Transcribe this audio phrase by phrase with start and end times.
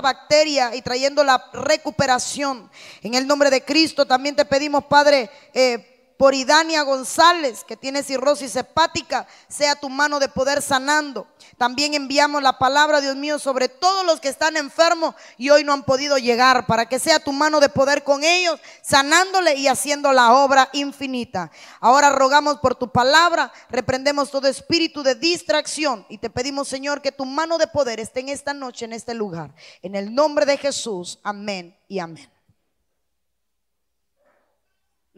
[0.00, 2.70] bacteria y trayendo la recuperación.
[3.02, 8.02] En el nombre de Cristo también te pedimos, Padre, eh, por Idania González, que tiene
[8.02, 11.28] cirrosis hepática, sea tu mano de poder sanando.
[11.56, 15.72] También enviamos la palabra, Dios mío, sobre todos los que están enfermos y hoy no
[15.72, 20.12] han podido llegar, para que sea tu mano de poder con ellos, sanándole y haciendo
[20.12, 21.52] la obra infinita.
[21.80, 27.12] Ahora rogamos por tu palabra, reprendemos todo espíritu de distracción y te pedimos, Señor, que
[27.12, 29.54] tu mano de poder esté en esta noche, en este lugar.
[29.82, 32.37] En el nombre de Jesús, amén y amén.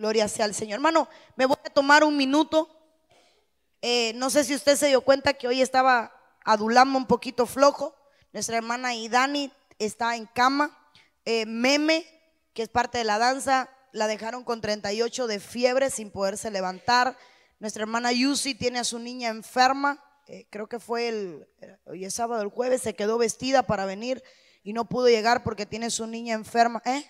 [0.01, 0.77] Gloria sea al Señor.
[0.77, 2.75] Hermano, me voy a tomar un minuto.
[3.83, 6.11] Eh, no sé si usted se dio cuenta que hoy estaba
[6.43, 7.95] adulando un poquito flojo.
[8.33, 10.75] Nuestra hermana Idani está en cama.
[11.27, 12.07] Eh, Meme,
[12.55, 17.19] que es parte de la danza, la dejaron con 38 de fiebre sin poderse levantar.
[17.59, 20.03] Nuestra hermana Yusi tiene a su niña enferma.
[20.29, 21.47] Eh, creo que fue el,
[21.85, 24.23] hoy es sábado, el jueves, se quedó vestida para venir
[24.63, 26.81] y no pudo llegar porque tiene su niña enferma.
[26.87, 27.05] ¿Eh?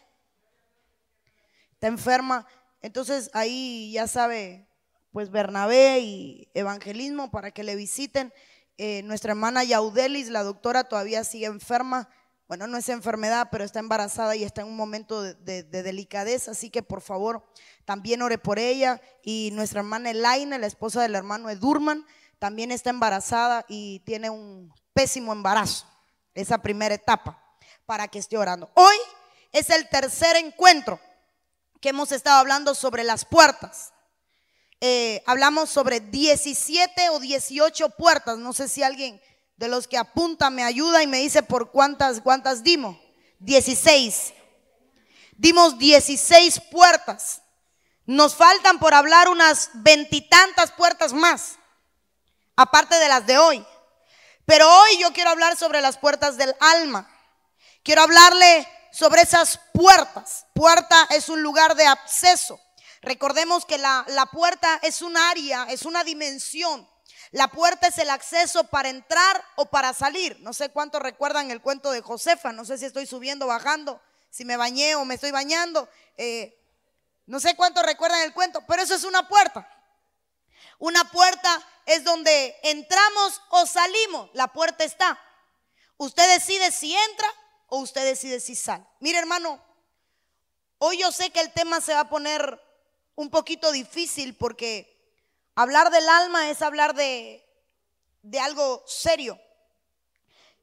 [1.75, 2.49] Está enferma.
[2.83, 4.67] Entonces ahí ya sabe,
[5.13, 8.33] pues Bernabé y evangelismo para que le visiten.
[8.79, 12.09] Eh, nuestra hermana Yaudelis, la doctora, todavía sigue enferma.
[12.49, 16.69] Bueno, no es enfermedad, pero está embarazada y está en un momento de, delicadeza, así
[16.69, 17.45] que por favor
[17.85, 19.01] también ore por ella.
[19.23, 22.05] Y nuestra hermana Elaine, la esposa del hermano Edurman,
[22.39, 25.87] también está embarazada y tiene un pésimo embarazo,
[26.35, 27.41] esa primera etapa,
[27.87, 28.71] para que esté orando.
[28.75, 28.97] Hoy
[29.53, 30.99] es el tercer encuentro
[31.81, 33.93] que hemos estado hablando sobre las puertas.
[34.81, 38.39] Eh, hablamos sobre 17 o 18 puertas.
[38.39, 39.21] No sé si alguien
[39.57, 42.97] de los que apunta me ayuda y me dice por cuántas, cuántas dimos.
[43.41, 44.35] 16.
[45.37, 47.43] Dimos 16 puertas.
[48.07, 51.57] Nos faltan por hablar unas veintitantas puertas más,
[52.57, 53.65] aparte de las de hoy.
[54.45, 57.09] Pero hoy yo quiero hablar sobre las puertas del alma.
[57.83, 60.47] Quiero hablarle sobre esas puertas.
[60.55, 62.61] Puerta es un lugar de acceso.
[63.03, 66.89] Recordemos que la, puerta es un área, es una dimensión.
[67.33, 70.37] La puerta es el acceso para entrar o para salir.
[70.41, 72.53] No sé cuánto recuerdan el cuento de Josefa.
[72.53, 75.89] No sé si estoy subiendo, bajando, si me bañé o me estoy bañando.
[76.17, 76.57] Eh,
[77.27, 79.67] no sé cuánto recuerdan el cuento, pero eso es una puerta.
[80.79, 84.31] Una puerta es donde entramos o salimos.
[84.35, 85.19] La puerta está.
[85.97, 87.29] Usted decide si entra
[87.71, 88.85] o usted decide si sale.
[89.01, 89.61] Mire hermano,
[90.79, 92.61] hoy yo sé que el tema se va a poner
[93.15, 94.99] un poquito difícil porque
[95.55, 97.45] hablar del alma es hablar de,
[98.23, 99.41] de algo serio.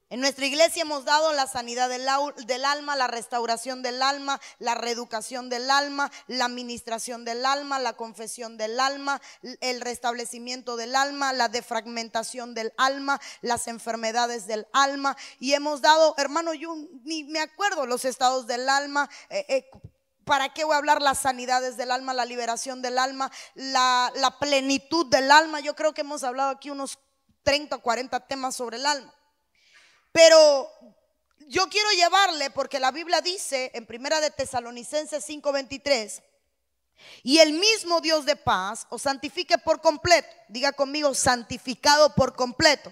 [0.10, 2.08] En nuestra iglesia hemos dado la sanidad del,
[2.64, 8.56] alma, la restauración del alma, la reeducación del alma, la administración del alma, la confesión
[8.56, 9.22] del alma,
[9.60, 15.18] el restablecimiento del alma, la defragmentación del alma, las enfermedades del alma.
[15.42, 16.74] Y hemos dado, hermano, yo
[17.04, 19.10] ni me acuerdo los estados del alma.
[19.30, 19.70] Eh, eh,
[20.24, 24.40] ¿Para qué voy a hablar las sanidades del alma, la liberación del alma, la, la
[24.40, 25.60] plenitud del alma?
[25.60, 26.98] Yo creo que hemos hablado aquí unos
[27.44, 29.14] 30 o 40 temas sobre el alma.
[30.18, 30.68] Pero
[31.48, 36.24] yo quiero llevarle, porque la Biblia dice en Primera de Tesalonicenses 5:23,
[37.22, 40.28] y el mismo Dios de paz os santifique por completo.
[40.48, 42.92] Diga conmigo, santificado por completo.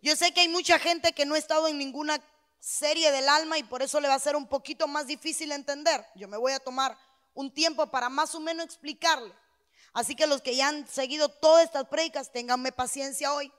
[0.00, 2.24] Yo sé que hay mucha gente que no ha estado en ninguna
[2.58, 6.06] serie del alma y por eso le va a ser un poquito más difícil entender.
[6.14, 6.96] Yo me voy a tomar
[7.34, 9.34] un tiempo para más o menos explicarle.
[9.92, 13.52] Así que los que ya han seguido todas estas predicas, ténganme paciencia hoy.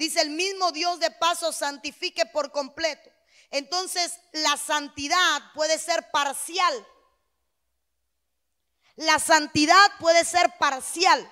[0.00, 3.10] Dice el mismo Dios de paso santifique por completo.
[3.50, 6.86] Entonces la santidad puede ser parcial.
[8.96, 11.30] La santidad puede ser parcial.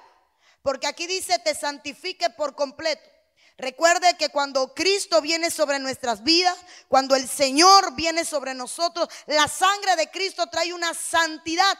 [0.60, 3.08] Porque aquí dice te santifique por completo.
[3.56, 6.58] Recuerde que cuando Cristo viene sobre nuestras vidas,
[6.88, 11.78] cuando el Señor viene sobre nosotros, la sangre de Cristo trae una santidad.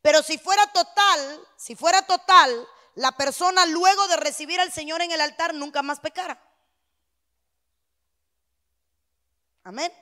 [0.00, 2.66] Pero si fuera total, si fuera total,
[2.98, 6.42] la persona luego de recibir al Señor en el altar nunca más pecara.
[9.62, 9.92] Amén.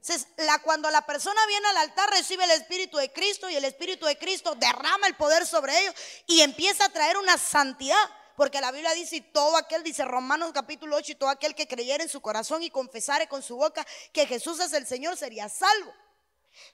[0.00, 0.28] Entonces,
[0.62, 4.16] cuando la persona viene al altar recibe el Espíritu de Cristo y el Espíritu de
[4.16, 5.94] Cristo derrama el poder sobre ellos
[6.28, 7.98] y empieza a traer una santidad.
[8.36, 11.66] Porque la Biblia dice, y todo aquel, dice Romanos capítulo 8, y todo aquel que
[11.66, 15.48] creyera en su corazón y confesare con su boca que Jesús es el Señor sería
[15.48, 15.92] salvo.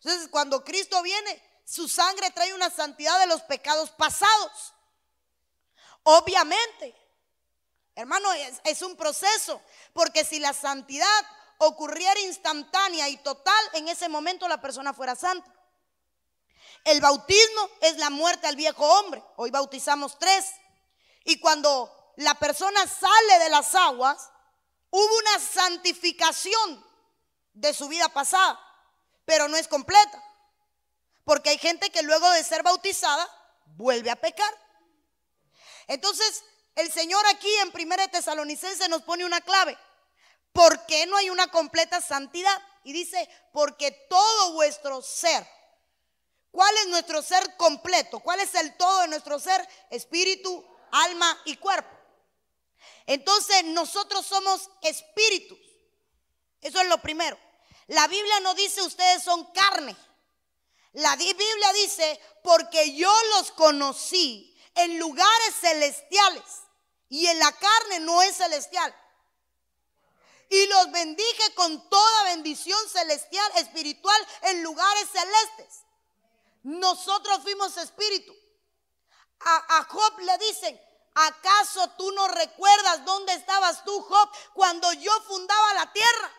[0.03, 4.74] Entonces, cuando Cristo viene, su sangre trae una santidad de los pecados pasados.
[6.05, 6.95] Obviamente,
[7.95, 8.31] hermano,
[8.65, 9.61] es, un proceso,
[9.93, 11.27] porque si la santidad
[11.59, 15.51] ocurriera instantánea y total, en ese momento la persona fuera santa.
[16.85, 19.25] El bautismo es la muerte al viejo hombre.
[19.37, 20.53] Hoy bautizamos tres.
[21.25, 24.31] Y cuando la persona sale de las aguas,
[24.91, 26.85] hubo una santificación
[27.55, 28.61] de su vida pasada,
[29.25, 30.23] pero no es completa.
[31.25, 33.27] Porque hay gente que luego de ser bautizada
[33.77, 34.64] vuelve a pecar.
[35.87, 36.45] Entonces,
[36.75, 39.77] el Señor aquí en 1 Tesalonicense nos pone una clave.
[40.53, 42.57] ¿Por qué no hay una completa santidad?
[42.85, 45.47] Y dice, porque todo vuestro ser,
[46.51, 48.21] ¿cuál es nuestro ser completo?
[48.21, 49.67] ¿Cuál es el todo de nuestro ser?
[49.91, 51.91] Espíritu, alma y cuerpo.
[53.07, 55.59] Entonces nosotros somos espíritus.
[56.61, 57.39] Eso es lo primero.
[57.89, 59.95] La Biblia no dice ustedes son carne.
[60.93, 66.63] La Biblia dice, porque yo los conocí en lugares celestiales
[67.09, 68.95] y en la carne no es celestial.
[70.51, 75.85] Y los bendije con toda bendición celestial, espiritual, en lugares celestes.
[76.63, 78.35] Nosotros fuimos espíritu.
[79.41, 80.81] A, a Job le dicen,
[81.15, 86.33] ¿acaso tú no recuerdas dónde estabas tú, Job, cuando yo fundaba la tierra?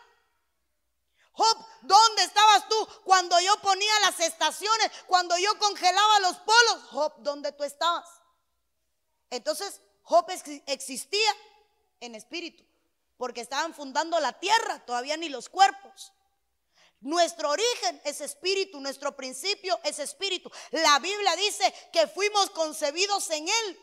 [1.32, 6.82] Job, ¿dónde estabas tú cuando yo ponía las estaciones, cuando yo congelaba los polos?
[6.90, 8.08] Job, ¿dónde tú estabas?
[9.30, 10.26] Entonces, Job
[10.66, 11.36] existía
[12.00, 12.64] en espíritu,
[13.16, 16.12] porque estaban fundando la tierra, todavía ni los cuerpos.
[17.00, 20.50] Nuestro origen es espíritu, nuestro principio es espíritu.
[20.70, 23.80] La Biblia dice que fuimos concebidos en Él.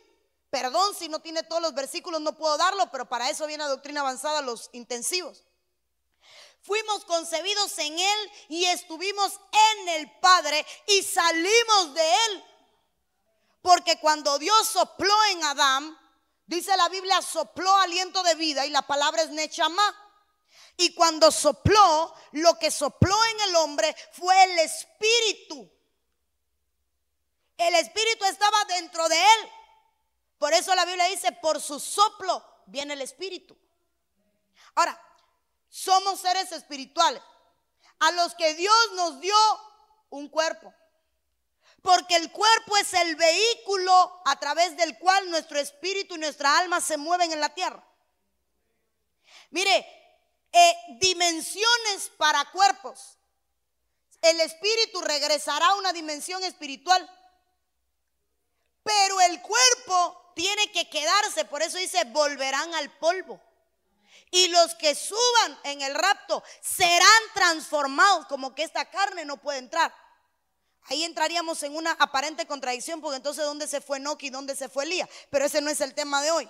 [0.49, 3.69] Perdón si no tiene todos los versículos, no puedo darlo, pero para eso viene la
[3.69, 5.43] doctrina avanzada, los intensivos.
[6.61, 9.39] Fuimos concebidos en Él y estuvimos
[9.81, 12.43] en el Padre y salimos de Él.
[13.63, 15.97] Porque cuando Dios sopló en Adán,
[16.45, 19.81] dice la Biblia, sopló aliento de vida y la palabra es Nechama.
[20.75, 25.71] Y cuando sopló, lo que sopló en el hombre fue el espíritu.
[27.57, 29.51] El espíritu estaba dentro de él.
[30.37, 33.57] Por eso la Biblia dice, por su soplo viene el espíritu.
[34.75, 35.01] Ahora,
[35.69, 37.23] somos seres espirituales
[37.99, 39.37] a los que Dios nos dio
[40.09, 40.73] un cuerpo.
[41.83, 46.79] Porque el cuerpo es el vehículo a través del cual nuestro espíritu y nuestra alma
[46.79, 47.85] se mueven en la tierra.
[49.51, 49.85] Mire,
[50.53, 53.17] eh, dimensiones para cuerpos.
[54.21, 57.07] El espíritu regresará a una dimensión espiritual.
[58.81, 63.41] Pero el cuerpo tiene que quedarse, por eso dice, volverán al polvo.
[64.31, 69.59] Y los que suban en el rapto serán transformados, como que esta carne no puede
[69.59, 69.93] entrar.
[70.85, 74.69] Ahí entraríamos en una aparente contradicción, porque entonces ¿dónde se fue Noki y dónde se
[74.69, 75.09] fue Elías?
[75.29, 76.49] Pero ese no es el tema de hoy.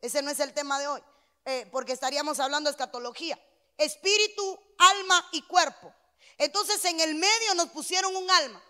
[0.00, 1.02] Ese no es el tema de hoy,
[1.44, 3.38] eh, porque estaríamos hablando de escatología.
[3.78, 5.94] Espíritu, alma y cuerpo.
[6.38, 8.62] Entonces en el medio nos pusieron un alma.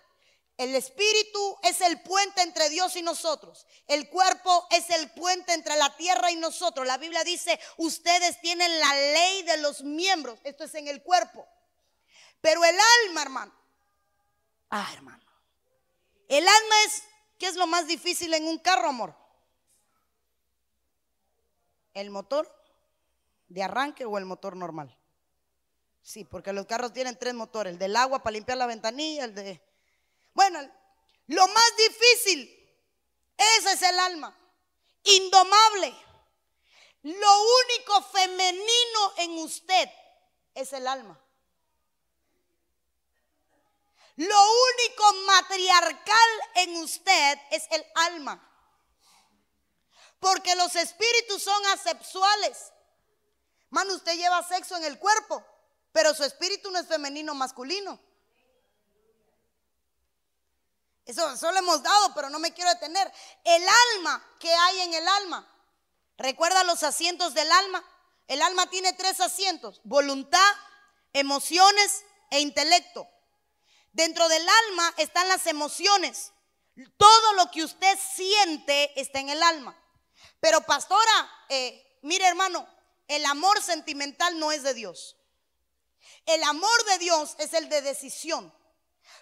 [0.59, 3.67] El espíritu es el puente entre Dios y nosotros.
[3.87, 6.87] El cuerpo es el puente entre la tierra y nosotros.
[6.87, 10.39] La Biblia dice, ustedes tienen la ley de los miembros.
[10.45, 11.49] Esto es en el cuerpo.
[12.41, 13.62] Pero el alma, hermano.
[14.75, 15.23] Ah, hermano.
[16.29, 17.03] El alma es,
[17.39, 19.15] ¿qué es lo más difícil en un carro, amor?
[21.93, 22.51] ¿El motor
[23.49, 24.99] de arranque o el motor normal?
[26.01, 27.75] Sí, porque los carros tienen tres motores.
[27.75, 29.63] El del agua para limpiar la ventanilla, el de
[30.33, 30.59] bueno,
[31.27, 32.49] lo más difícil,
[33.37, 34.35] ese es el alma,
[35.05, 35.95] indomable.
[37.03, 39.91] Lo único femenino en usted
[40.55, 41.21] es el alma.
[44.17, 48.49] Lo único matriarcal en usted es el alma.
[50.21, 52.73] Porque los espíritus son asexuales.
[53.71, 55.45] Mano, usted lleva sexo en el cuerpo,
[55.93, 57.99] pero su espíritu no es femenino masculino.
[61.05, 63.13] Eso, lo hemos dado, pero no me quiero detener.
[63.45, 63.65] El
[63.97, 65.49] alma que hay en el alma.
[66.17, 67.85] ¿Recuerda los asientos del alma?
[68.29, 70.55] El alma tiene tres asientos, voluntad,
[71.13, 73.09] emociones e intelecto.
[73.93, 76.33] Dentro del alma están las emociones.
[76.97, 79.79] Todo lo que usted siente está en el alma.
[80.41, 82.67] Pero pastora, eh, mire hermano,
[83.09, 85.17] el amor sentimental no es de Dios.
[86.27, 88.53] El amor de Dios es el de decisión.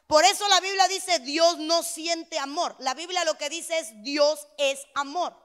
[0.06, 2.76] Por eso la Biblia dice Dios no siente amor.
[2.78, 5.36] La Biblia lo que dice es Dios es amor.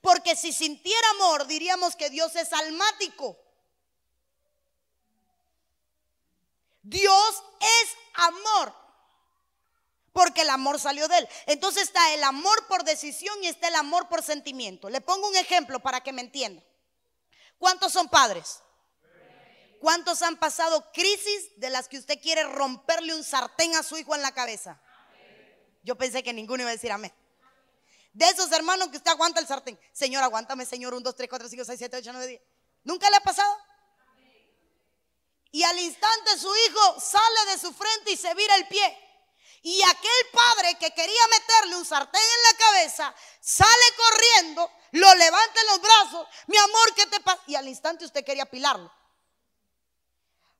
[0.00, 3.38] Porque si sintiera amor diríamos que Dios es almático.
[6.82, 8.74] Dios es amor.
[10.12, 11.28] Porque el amor salió de él.
[11.46, 14.88] Entonces está el amor por decisión y está el amor por sentimiento.
[14.90, 16.62] Le pongo un ejemplo para que me entienda.
[17.58, 18.60] ¿Cuántos son padres?
[19.80, 24.14] ¿Cuántos han pasado crisis de las que usted quiere romperle un sartén a su hijo
[24.14, 24.80] en la cabeza?
[25.84, 27.12] Yo pensé que ninguno iba a decir amén.
[28.12, 29.78] De esos hermanos que usted aguanta el sartén.
[29.92, 30.94] Señor, aguántame, Señor.
[30.94, 32.42] Un, dos, tres, cuatro, cinco, seis, siete, ocho, nueve, diez.
[32.82, 33.56] ¿Nunca le ha pasado?
[35.50, 39.04] Y al instante su hijo sale de su frente y se vira el pie.
[39.62, 45.60] Y aquel padre que quería meterle un sartén en la cabeza, sale corriendo, lo levanta
[45.60, 47.42] en los brazos, mi amor, ¿qué te pasa?
[47.46, 48.92] Y al instante usted quería pilarlo.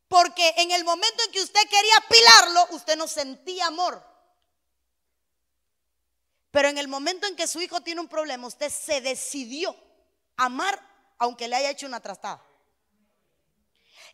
[0.09, 4.03] Porque en el momento en que usted quería pilarlo, usted no sentía amor.
[6.51, 9.77] Pero en el momento en que su hijo tiene un problema, usted se decidió
[10.37, 10.83] amar
[11.19, 12.43] aunque le haya hecho una trastada.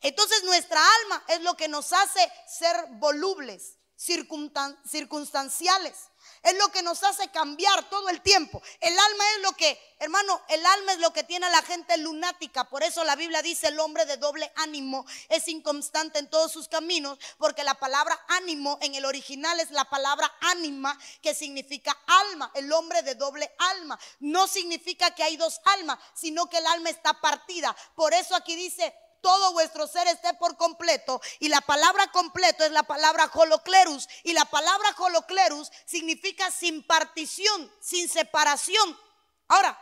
[0.00, 5.94] Entonces nuestra alma es lo que nos hace ser volubles, circunstanciales.
[6.42, 8.62] Es lo que nos hace cambiar todo el tiempo.
[8.80, 11.96] El alma es lo que, hermano, el alma es lo que tiene a la gente
[11.96, 12.64] lunática.
[12.64, 16.68] Por eso la Biblia dice el hombre de doble ánimo es inconstante en todos sus
[16.68, 22.50] caminos, porque la palabra ánimo en el original es la palabra ánima, que significa alma.
[22.54, 23.98] El hombre de doble alma.
[24.20, 27.74] No significa que hay dos almas, sino que el alma está partida.
[27.94, 31.18] Por eso aquí dice todo vuestro ser esté por completo.
[31.40, 34.06] Y la palabra completo es la palabra holoclerus.
[34.22, 39.00] Y la palabra holoclerus significa sin partición, sin separación.
[39.48, 39.80] Ahora,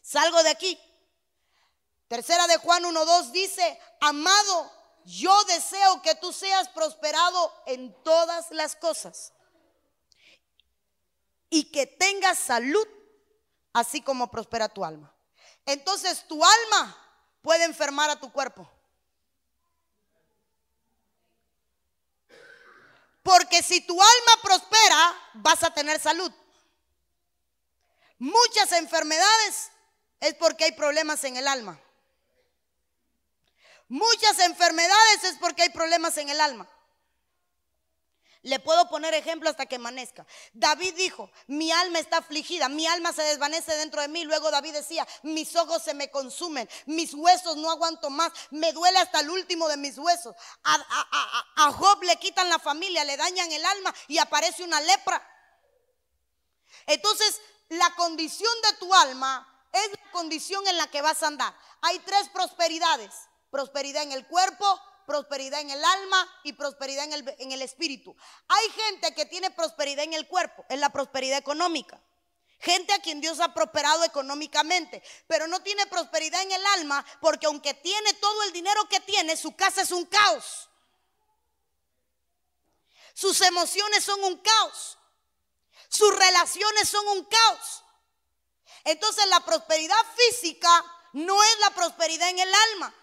[0.00, 0.76] salgo de aquí.
[2.08, 4.72] Tercera de Juan 1.2 dice, amado,
[5.04, 9.32] yo deseo que tú seas prosperado en todas las cosas.
[11.48, 12.88] Y que tengas salud,
[13.72, 15.14] así como prospera tu alma.
[15.64, 17.01] Entonces tu alma
[17.42, 18.70] puede enfermar a tu cuerpo.
[23.22, 26.32] Porque si tu alma prospera, vas a tener salud.
[28.18, 29.70] Muchas enfermedades
[30.20, 31.78] es porque hay problemas en el alma.
[33.88, 36.68] Muchas enfermedades es porque hay problemas en el alma.
[38.42, 40.26] Le puedo poner ejemplo hasta que amanezca.
[40.52, 44.24] David dijo, mi alma está afligida, mi alma se desvanece dentro de mí.
[44.24, 48.98] Luego David decía, mis ojos se me consumen, mis huesos no aguanto más, me duele
[48.98, 50.34] hasta el último de mis huesos.
[50.64, 55.24] A, Job le quitan la familia, le dañan el alma y aparece una lepra.
[56.86, 61.54] Entonces, la condición de tu alma es la condición en la que vas a andar.
[61.82, 63.12] Hay tres prosperidades.
[63.50, 68.16] Prosperidad en el cuerpo, prosperidad en el alma y prosperidad en el, en el espíritu.
[68.48, 72.00] Hay gente que tiene prosperidad en el cuerpo, en la prosperidad económica.
[72.60, 77.46] Gente a quien Dios ha prosperado económicamente, pero no tiene prosperidad en el alma porque
[77.46, 80.68] aunque tiene todo el dinero que tiene, su casa es un caos.
[83.14, 84.98] Sus emociones son un caos.
[85.88, 87.84] Sus relaciones son un caos.
[88.84, 90.70] Entonces la prosperidad física
[91.12, 92.94] no es la prosperidad en el alma.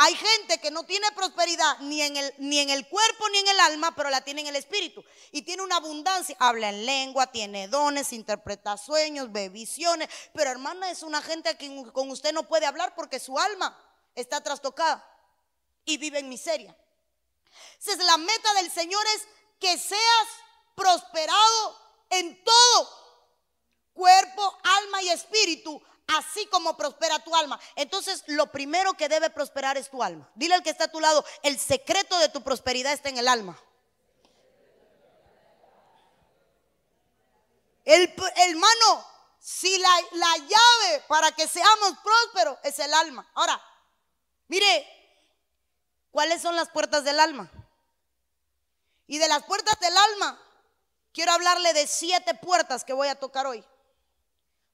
[0.00, 3.48] Hay gente que no tiene prosperidad ni en, el, ni en el cuerpo ni en
[3.48, 5.04] el alma, pero la tiene en el espíritu.
[5.32, 6.36] Y tiene una abundancia.
[6.38, 10.08] Habla en lengua, tiene dones, interpreta sueños, ve visiones.
[10.32, 13.76] Pero hermana, es una gente a quien con usted no puede hablar porque su alma
[14.14, 15.04] está trastocada
[15.84, 16.76] y vive en miseria.
[17.80, 19.26] Entonces la meta del Señor es
[19.58, 20.28] que seas
[20.76, 21.76] prosperado
[22.10, 22.88] en todo,
[23.94, 27.60] cuerpo, alma y espíritu, así como prospera tu alma.
[27.76, 30.28] Entonces, lo primero que debe prosperar es tu alma.
[30.34, 33.28] Dile al que está a tu lado, el secreto de tu prosperidad está en el
[33.28, 33.60] alma.
[37.84, 39.06] El, hermano,
[39.38, 43.30] si la, la llave para que seamos prósperos es el alma.
[43.34, 43.62] Ahora,
[44.48, 44.86] mire,
[46.10, 47.50] ¿cuáles son las puertas del alma?
[49.06, 50.38] Y de las puertas del alma,
[51.12, 53.64] quiero hablarle de siete puertas que voy a tocar hoy.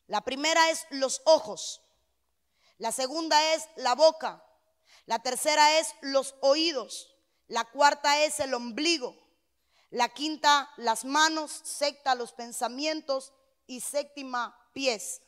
[0.07, 1.83] La primera es los ojos.
[2.79, 4.45] La segunda es la boca.
[5.07, 7.15] La tercera es los oídos.
[7.49, 9.17] La cuarta es el ombligo.
[9.91, 11.51] La quinta, las manos.
[11.65, 13.33] Sexta, los pensamientos.
[13.67, 15.23] Y séptima, pies.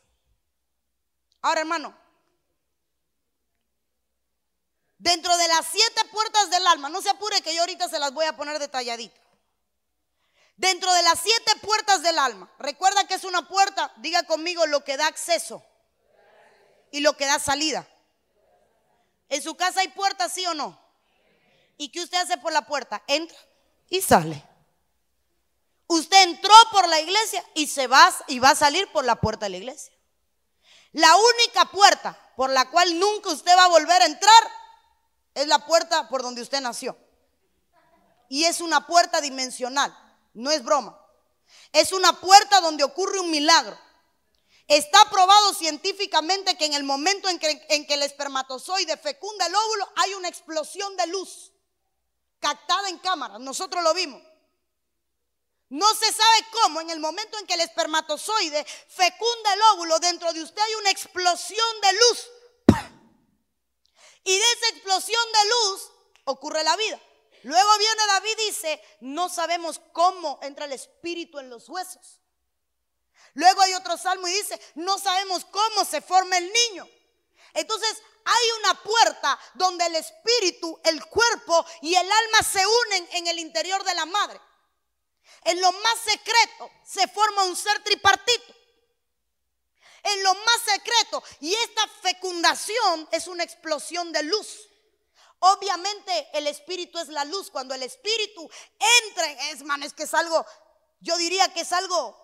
[1.41, 1.97] Ahora, hermano,
[4.99, 8.13] dentro de las siete puertas del alma, no se apure que yo ahorita se las
[8.13, 9.21] voy a poner detalladita.
[10.57, 14.85] Dentro de las siete puertas del alma, recuerda que es una puerta, diga conmigo lo
[14.85, 15.63] que da acceso
[16.91, 17.87] y lo que da salida.
[19.29, 20.81] En su casa hay puertas, sí o no.
[21.77, 23.03] ¿Y qué usted hace por la puerta?
[23.07, 23.37] Entra
[23.91, 24.43] y sale.
[25.89, 29.47] Usted entró por la iglesia y se va y va a salir por la puerta
[29.47, 29.93] de la iglesia.
[30.93, 34.51] La única puerta por la cual nunca usted va a volver a entrar
[35.35, 36.97] es la puerta por donde usted nació.
[38.29, 39.95] Y es una puerta dimensional.
[40.37, 41.01] No es broma.
[41.73, 43.77] Es una puerta donde ocurre un milagro.
[44.69, 50.15] Está probado científicamente que en el momento en que, el espermatozoide fecunda el óvulo hay
[50.15, 51.53] una explosión de luz
[52.39, 53.39] captada en cámara.
[53.39, 54.23] Nosotros lo vimos.
[55.71, 60.33] No se sabe cómo, en el momento en que el espermatozoide fecunda el óvulo, dentro
[60.35, 62.29] de usted hay una explosión de luz.
[64.25, 65.91] Y de esa explosión de luz
[66.25, 67.01] ocurre la vida.
[67.43, 72.21] Luego viene David y dice, no sabemos cómo entra el espíritu en los huesos.
[73.35, 76.89] Luego hay otro salmo y dice, no sabemos cómo se forma el niño.
[77.55, 83.27] Entonces hay una puerta donde el espíritu, el cuerpo y el alma se unen en
[83.29, 84.41] el interior de la madre.
[85.45, 88.55] En lo más secreto se forma un ser tripartito.
[90.03, 91.23] En lo más secreto.
[91.41, 94.69] Y esta fecundación es una explosión de luz.
[95.39, 97.51] Obviamente el espíritu es la luz.
[97.51, 98.49] Cuando el espíritu
[99.07, 100.45] entra, es man, es que es algo,
[101.01, 102.17] yo diría que es algo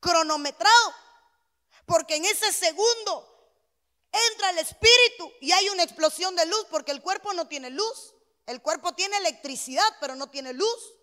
[0.00, 0.94] cronometrado.
[1.86, 3.32] Porque en ese segundo
[4.30, 8.14] entra el espíritu y hay una explosión de luz porque el cuerpo no tiene luz.
[8.46, 10.95] El cuerpo tiene electricidad, pero no tiene luz.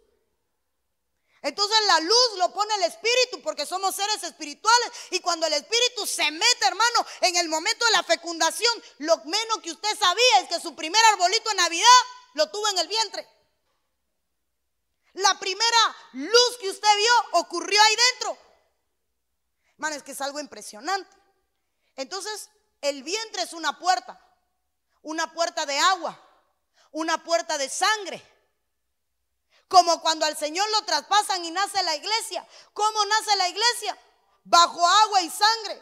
[1.43, 6.07] Entonces la luz lo pone el espíritu porque somos seres espirituales y cuando el espíritu
[6.07, 10.47] se mete, hermano, en el momento de la fecundación, lo menos que usted sabía es
[10.47, 11.99] que su primer arbolito de Navidad
[12.35, 13.27] lo tuvo en el vientre.
[15.15, 18.37] La primera luz que usted vio ocurrió ahí dentro.
[19.73, 21.13] Hermano, es que es algo impresionante.
[21.97, 24.17] Entonces, el vientre es una puerta,
[25.01, 26.17] una puerta de agua,
[26.93, 28.32] una puerta de sangre
[29.67, 32.47] como cuando al Señor lo traspasan y nace la iglesia.
[32.73, 33.97] ¿Cómo nace la iglesia?
[34.43, 35.81] Bajo agua y sangre.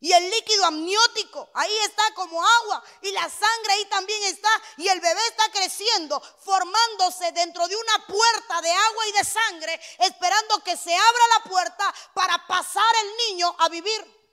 [0.00, 2.84] Y el líquido amniótico, ahí está como agua.
[3.00, 4.50] Y la sangre ahí también está.
[4.76, 9.80] Y el bebé está creciendo, formándose dentro de una puerta de agua y de sangre,
[10.00, 14.24] esperando que se abra la puerta para pasar el niño a vivir.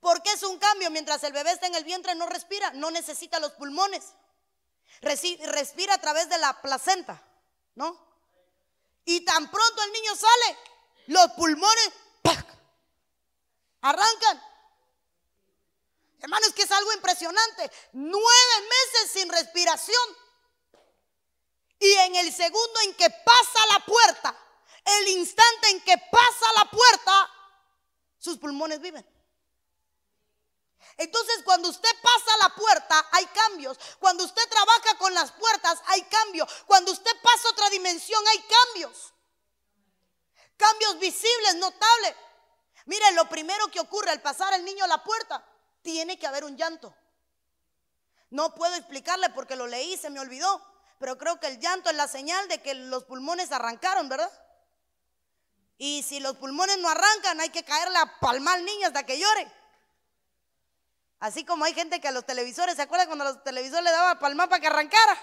[0.00, 0.90] Porque es un cambio.
[0.90, 4.14] Mientras el bebé está en el vientre no respira, no necesita los pulmones
[5.00, 7.22] respira a través de la placenta,
[7.74, 8.02] ¿no?
[9.04, 10.58] Y tan pronto el niño sale,
[11.06, 11.92] los pulmones
[13.84, 14.42] arrancan.
[16.20, 17.70] Hermanos, que es algo impresionante.
[17.92, 20.16] Nueve meses sin respiración.
[21.78, 24.34] Y en el segundo en que pasa la puerta,
[24.84, 27.30] el instante en que pasa la puerta,
[28.18, 29.06] sus pulmones viven.
[30.96, 33.78] Entonces cuando usted pasa la puerta hay cambios.
[33.98, 36.48] Cuando usted trabaja con las puertas hay cambios.
[36.66, 39.12] Cuando usted pasa otra dimensión hay cambios.
[40.56, 42.14] Cambios visibles, notables.
[42.86, 45.44] Mire, lo primero que ocurre al pasar el niño a la puerta,
[45.82, 46.94] tiene que haber un llanto.
[48.30, 50.62] No puedo explicarle porque lo leí, se me olvidó.
[50.98, 54.30] Pero creo que el llanto es la señal de que los pulmones arrancaron, ¿verdad?
[55.76, 59.18] Y si los pulmones no arrancan, hay que caerle a palmar al niño hasta que
[59.18, 59.50] llore.
[61.24, 63.90] Así como hay gente que a los televisores, ¿se acuerdan cuando a los televisores le
[63.90, 65.18] daba palma para que arrancara?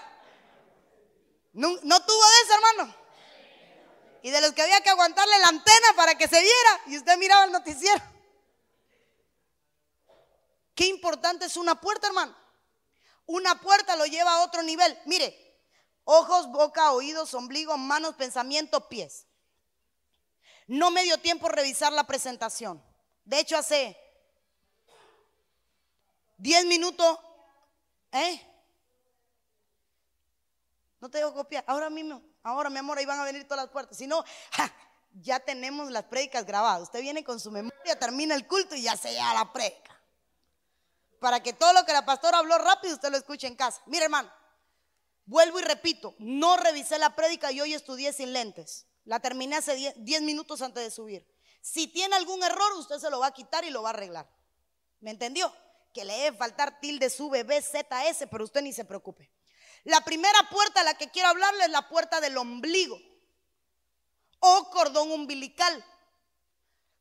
[1.52, 2.96] No, no tuvo eso, hermano.
[4.20, 7.16] Y de los que había que aguantarle la antena para que se viera y usted
[7.18, 8.02] miraba el noticiero.
[10.74, 12.36] Qué importante es una puerta, hermano.
[13.26, 14.98] Una puerta lo lleva a otro nivel.
[15.06, 15.56] Mire,
[16.02, 19.28] ojos, boca, oídos, ombligo, manos, pensamiento, pies.
[20.66, 22.84] No me dio tiempo revisar la presentación.
[23.24, 24.01] De hecho, hace
[26.42, 27.20] 10 minutos,
[28.10, 28.40] ¿eh?
[30.98, 31.62] No te dejo copiar.
[31.68, 33.96] Ahora mismo, ahora mi amor, ahí van a venir todas las puertas.
[33.96, 34.24] Si no,
[35.22, 36.82] ya tenemos las prédicas grabadas.
[36.82, 39.96] Usted viene con su memoria, termina el culto y ya se lleva la prédica.
[41.20, 43.80] Para que todo lo que la pastora habló rápido usted lo escuche en casa.
[43.86, 44.28] Mire, hermano,
[45.26, 48.88] vuelvo y repito, no revisé la prédica y hoy estudié sin lentes.
[49.04, 51.24] La terminé hace 10 minutos antes de subir.
[51.60, 54.28] Si tiene algún error, usted se lo va a quitar y lo va a arreglar.
[54.98, 55.52] ¿Me entendió?
[55.92, 59.30] Que le debe faltar tilde su bebé ZS, pero usted ni se preocupe.
[59.84, 62.98] La primera puerta a la que quiero hablarle es la puerta del ombligo
[64.38, 65.84] o cordón umbilical.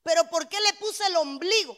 [0.04, 1.78] Pero ¿por qué le puse el ombligo?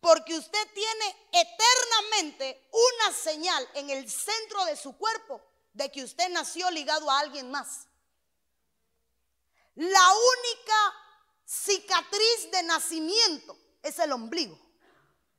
[0.00, 6.28] Porque usted tiene eternamente una señal en el centro de su cuerpo de que usted
[6.30, 7.86] nació ligado a alguien más.
[9.74, 10.94] La única
[11.46, 14.67] cicatriz de nacimiento es el ombligo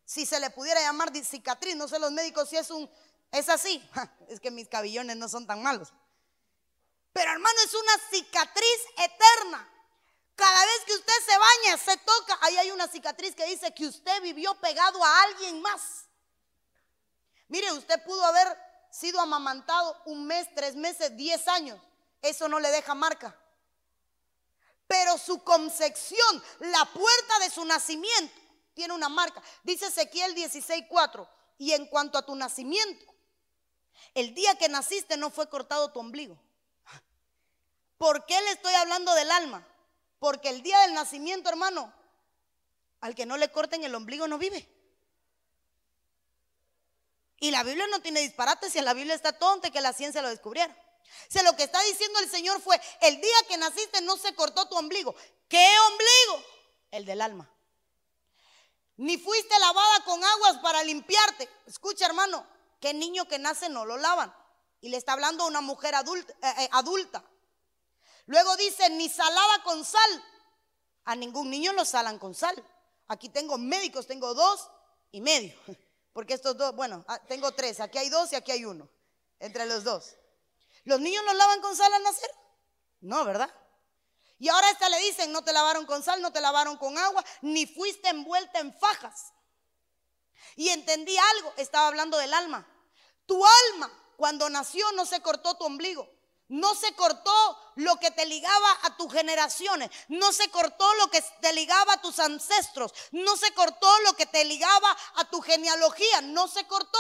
[0.09, 2.89] si se le pudiera llamar cicatriz, no sé los médicos si es un,
[3.31, 3.87] es así,
[4.27, 5.93] es que mis cabillones no son tan malos.
[7.13, 9.69] Pero hermano, es una cicatriz eterna.
[10.35, 13.85] Cada vez que usted se baña, se toca, ahí hay una cicatriz que dice que
[13.85, 16.05] usted vivió pegado a alguien más.
[17.47, 18.47] Mire, usted pudo haber
[18.89, 21.79] sido amamantado un mes, tres meses, diez años.
[22.23, 23.39] Eso no le deja marca.
[24.87, 28.38] Pero su concepción, la puerta de su nacimiento,
[28.73, 29.41] tiene una marca.
[29.63, 31.27] Dice Ezequiel 16:4.
[31.57, 33.05] Y en cuanto a tu nacimiento,
[34.13, 36.39] el día que naciste no fue cortado tu ombligo.
[37.97, 39.67] ¿Por qué le estoy hablando del alma?
[40.19, 41.93] Porque el día del nacimiento, hermano,
[43.01, 44.67] al que no le corten el ombligo no vive.
[47.41, 50.29] Y la Biblia no tiene disparates, si la Biblia está tonta que la ciencia lo
[50.29, 50.75] descubriera.
[51.35, 54.67] O lo que está diciendo el Señor fue, el día que naciste no se cortó
[54.67, 55.15] tu ombligo.
[55.47, 56.45] ¿Qué ombligo?
[56.91, 57.49] El del alma.
[58.99, 61.47] Ni fuiste lavada con aguas para limpiarte.
[61.65, 62.45] Escucha, hermano,
[62.81, 64.35] que niño que nace no lo lavan.
[64.81, 67.23] Y le está hablando a una mujer adulta, eh, eh, adulta.
[68.25, 70.25] Luego dice, ni salada con sal.
[71.05, 72.61] A ningún niño lo salan con sal.
[73.07, 74.69] Aquí tengo médicos, tengo dos
[75.13, 75.57] y medio.
[76.11, 77.79] Porque estos dos, bueno, ah, tengo tres.
[77.79, 78.89] Aquí hay dos y aquí hay uno.
[79.39, 80.17] Entre los dos.
[80.83, 82.31] ¿Los niños los lavan con sal al nacer?
[82.99, 83.49] No, ¿verdad?
[84.39, 87.23] Y ahora esta le dicen, no te lavaron con sal, no te lavaron con agua,
[87.41, 89.33] ni fuiste envuelta en fajas.
[90.55, 92.65] Y entendí algo, estaba hablando del alma.
[93.25, 96.09] Tu alma, cuando nació, no se cortó tu ombligo.
[96.47, 97.31] No se cortó
[97.75, 99.91] lo que te ligaba a tus generaciones.
[100.07, 102.91] No se cortó lo que te ligaba a tus ancestros.
[103.11, 106.21] No se cortó lo que te ligaba a tu genealogía.
[106.21, 106.99] No se cortó.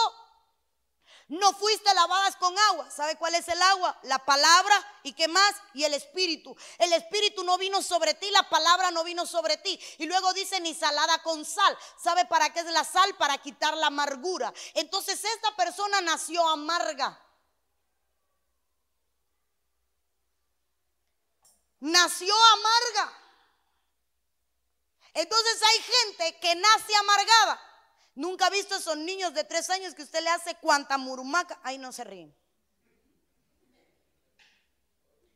[1.29, 2.89] No fuiste lavadas con agua.
[2.89, 3.95] ¿Sabe cuál es el agua?
[4.01, 5.55] La palabra y qué más?
[5.75, 6.55] Y el espíritu.
[6.79, 9.79] El espíritu no vino sobre ti, la palabra no vino sobre ti.
[9.99, 11.77] Y luego dice ni salada con sal.
[12.01, 13.15] ¿Sabe para qué es la sal?
[13.15, 14.51] Para quitar la amargura.
[14.73, 17.23] Entonces esta persona nació amarga.
[21.79, 23.13] Nació amarga.
[25.13, 27.68] Entonces hay gente que nace amargada.
[28.19, 31.57] Nunca ha visto esos niños de tres años que usted le hace cuanta murumaca.
[31.63, 32.35] Ahí no se ríen.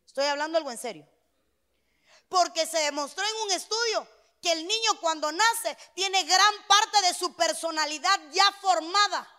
[0.06, 1.08] Estoy hablando algo en serio.
[2.28, 4.06] Porque se demostró en un estudio
[4.42, 9.34] que el niño cuando nace tiene gran parte de su personalidad ya formada.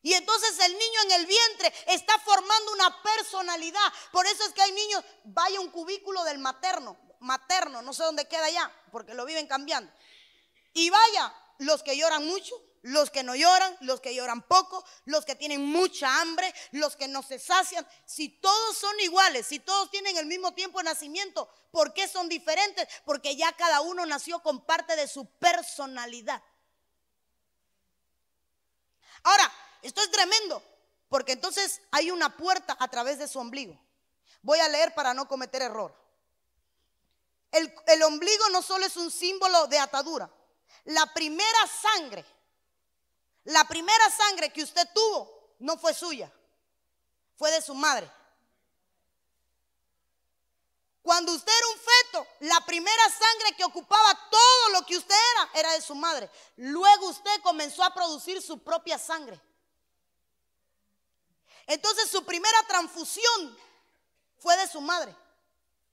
[0.00, 3.92] Y entonces el niño en el vientre está formando una personalidad.
[4.12, 8.26] Por eso es que hay niños, vaya un cubículo del materno, materno, no sé dónde
[8.26, 9.92] queda ya, porque lo viven cambiando.
[10.76, 15.24] Y vaya, los que lloran mucho, los que no lloran, los que lloran poco, los
[15.24, 17.88] que tienen mucha hambre, los que no se sacian.
[18.04, 22.28] Si todos son iguales, si todos tienen el mismo tiempo de nacimiento, ¿por qué son
[22.28, 22.86] diferentes?
[23.06, 26.42] Porque ya cada uno nació con parte de su personalidad.
[29.22, 30.62] Ahora, esto es tremendo,
[31.08, 33.80] porque entonces hay una puerta a través de su ombligo.
[34.42, 35.96] Voy a leer para no cometer error.
[37.50, 40.30] El, el ombligo no solo es un símbolo de atadura,
[40.86, 42.24] la primera sangre,
[43.44, 46.32] la primera sangre que usted tuvo no fue suya,
[47.36, 48.10] fue de su madre.
[51.02, 55.50] Cuando usted era un feto, la primera sangre que ocupaba todo lo que usted era
[55.54, 56.28] era de su madre.
[56.56, 59.40] Luego usted comenzó a producir su propia sangre.
[61.68, 63.56] Entonces su primera transfusión
[64.38, 65.14] fue de su madre.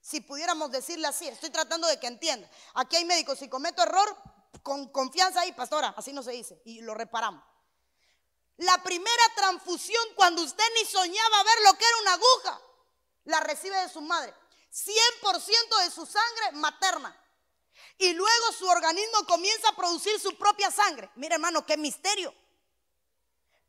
[0.01, 2.49] Si pudiéramos decirle así, estoy tratando de que entienda.
[2.73, 4.17] Aquí hay médicos, si cometo error,
[4.61, 7.43] con confianza ahí, pastora, así no se dice, y lo reparamos.
[8.57, 12.61] La primera transfusión cuando usted ni soñaba ver lo que era una aguja,
[13.25, 14.33] la recibe de su madre.
[14.71, 17.15] 100% de su sangre materna.
[17.97, 21.09] Y luego su organismo comienza a producir su propia sangre.
[21.15, 22.33] Mire hermano, qué misterio.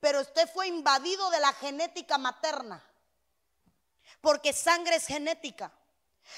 [0.01, 2.83] Pero usted fue invadido de la genética materna.
[4.21, 5.73] Porque sangre es genética.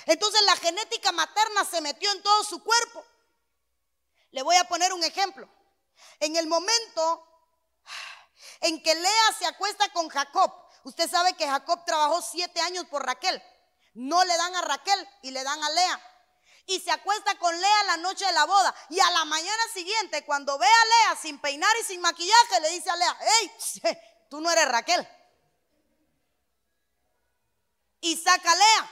[0.06, 3.04] Entonces la genética materna se metió en todo su cuerpo.
[4.30, 5.48] Le voy a poner un ejemplo.
[6.20, 7.26] En el momento
[8.60, 10.52] en que Lea se acuesta con Jacob,
[10.84, 13.42] usted sabe que Jacob trabajó siete años por Raquel.
[13.94, 16.12] No le dan a Raquel y le dan a Lea.
[16.66, 18.74] Y se acuesta con Lea la noche de la boda.
[18.90, 22.70] Y a la mañana siguiente, cuando ve a Lea sin peinar y sin maquillaje, le
[22.70, 23.52] dice a Lea, hey,
[24.28, 25.08] tú no eres Raquel.
[28.00, 28.90] Y saca a Lea.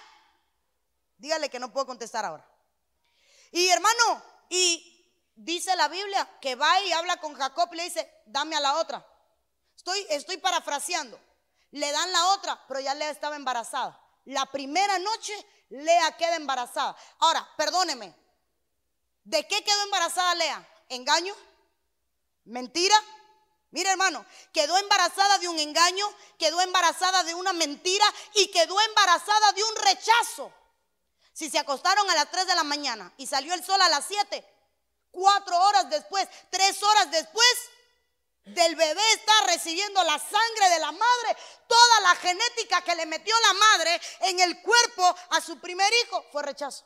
[1.18, 2.48] Dígale que no puedo contestar ahora.
[3.50, 4.93] Y hermano, y
[5.34, 8.76] dice la Biblia que va y habla con Jacob y le dice, dame a la
[8.78, 9.06] otra.
[9.76, 11.20] Estoy, estoy parafraseando.
[11.72, 14.00] Le dan la otra, pero ya Lea estaba embarazada.
[14.26, 15.34] La primera noche
[15.70, 16.96] Lea queda embarazada.
[17.18, 18.14] Ahora, perdóneme.
[19.24, 20.68] ¿De qué quedó embarazada Lea?
[20.88, 21.34] ¿Engaño?
[22.44, 22.94] ¿Mentira?
[23.70, 26.06] Mira hermano, quedó embarazada de un engaño,
[26.38, 30.52] quedó embarazada de una mentira y quedó embarazada de un rechazo.
[31.32, 34.04] Si se acostaron a las 3 de la mañana y salió el sol a las
[34.06, 34.53] 7,
[35.14, 37.70] Cuatro horas después, tres horas después,
[38.44, 41.36] del bebé está recibiendo la sangre de la madre.
[41.68, 46.26] Toda la genética que le metió la madre en el cuerpo a su primer hijo
[46.32, 46.84] fue rechazo.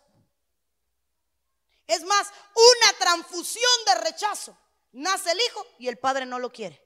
[1.87, 4.57] Es más, una transfusión de rechazo.
[4.93, 6.81] Nace el hijo y el padre no lo quiere.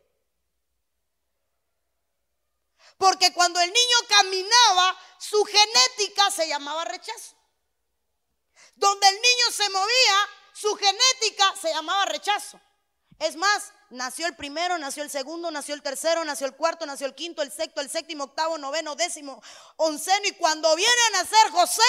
[2.99, 7.35] Porque cuando el niño caminaba, su genética se llamaba rechazo.
[8.77, 12.61] Donde el niño se movía, su genética se llamaba rechazo.
[13.19, 17.07] Es más, nació el primero, nació el segundo, nació el tercero, nació el cuarto, nació
[17.07, 19.41] el quinto, el sexto, el séptimo, octavo, noveno, décimo,
[19.77, 20.27] onceno.
[20.27, 21.83] Y cuando viene a nacer José,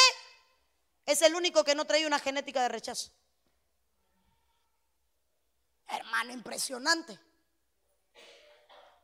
[1.06, 3.12] es el único que no trae una genética de rechazo.
[5.88, 7.20] Hermano, impresionante.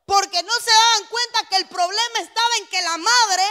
[0.05, 3.43] Porque no se daban cuenta que el problema estaba en que la madre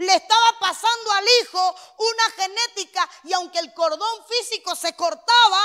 [0.00, 5.60] le estaba pasando al hijo una genética y aunque el cordón físico se cortaba,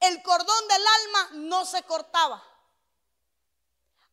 [0.00, 2.42] el cordón del alma no se cortaba.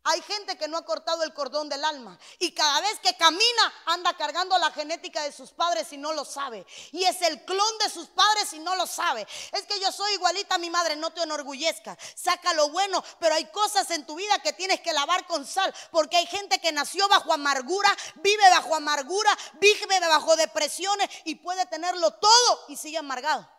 [0.05, 3.73] Hay gente que no ha cortado el cordón del alma y cada vez que camina
[3.85, 6.65] anda cargando la genética de sus padres y no lo sabe.
[6.91, 9.25] Y es el clon de sus padres y no lo sabe.
[9.53, 11.97] Es que yo soy igualita a mi madre, no te enorgullezca.
[12.15, 15.73] Saca lo bueno, pero hay cosas en tu vida que tienes que lavar con sal.
[15.89, 21.65] Porque hay gente que nació bajo amargura, vive bajo amargura, vive bajo depresiones y puede
[21.67, 23.49] tenerlo todo y sigue amargado.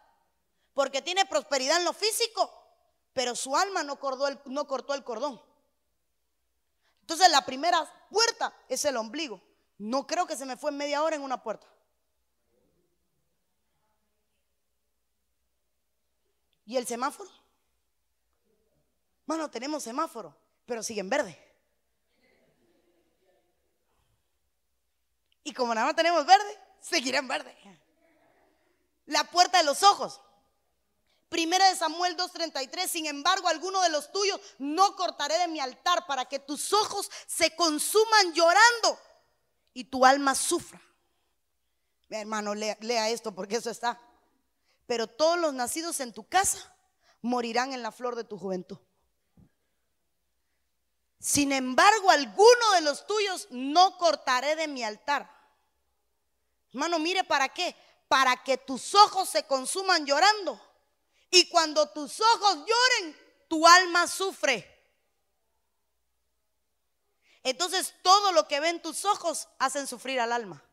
[0.74, 2.52] Porque tiene prosperidad en lo físico,
[3.14, 3.98] pero su alma no
[4.44, 5.53] no cortó el cordón.
[7.04, 9.38] Entonces la primera puerta es el ombligo.
[9.76, 11.66] No creo que se me fue media hora en una puerta.
[16.64, 17.28] ¿Y el semáforo?
[19.26, 21.38] Bueno, tenemos semáforo, pero sigue en verde.
[25.42, 27.54] Y como nada más tenemos verde, seguirá en verde.
[29.04, 30.22] La puerta de los ojos.
[31.34, 36.06] Primera de Samuel 2:33, sin embargo, alguno de los tuyos no cortaré de mi altar
[36.06, 39.00] para que tus ojos se consuman llorando
[39.72, 40.80] y tu alma sufra.
[42.08, 44.00] Mi hermano, lea, lea esto porque eso está.
[44.86, 46.72] Pero todos los nacidos en tu casa
[47.20, 48.78] morirán en la flor de tu juventud.
[51.18, 55.28] Sin embargo, alguno de los tuyos no cortaré de mi altar.
[56.70, 57.74] Hermano, mire para qué.
[58.06, 60.73] Para que tus ojos se consuman llorando
[61.30, 63.16] y cuando tus ojos lloren,
[63.48, 64.70] tu alma sufre.
[67.42, 70.64] Entonces todo lo que ven tus ojos hacen sufrir al alma.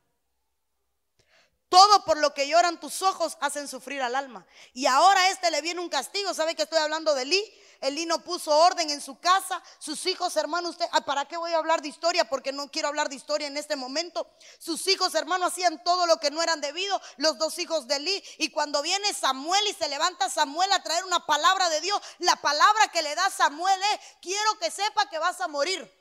[1.67, 4.45] Todo por lo que lloran tus ojos hacen sufrir al alma.
[4.73, 6.33] Y ahora a este le viene un castigo.
[6.33, 7.61] ¿Sabe que estoy hablando de Lee?
[7.81, 9.61] Elí no puso orden en su casa.
[9.79, 12.29] Sus hijos, hermano, usted, ¿para qué voy a hablar de historia?
[12.29, 14.29] Porque no quiero hablar de historia en este momento.
[14.59, 17.01] Sus hijos, hermano, hacían todo lo que no eran debido.
[17.17, 18.23] Los dos hijos de Elí.
[18.37, 22.35] Y cuando viene Samuel y se levanta Samuel a traer una palabra de Dios, la
[22.35, 25.91] palabra que le da Samuel es, quiero que sepa que vas a morir.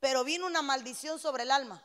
[0.00, 1.82] Pero vino una maldición sobre el alma.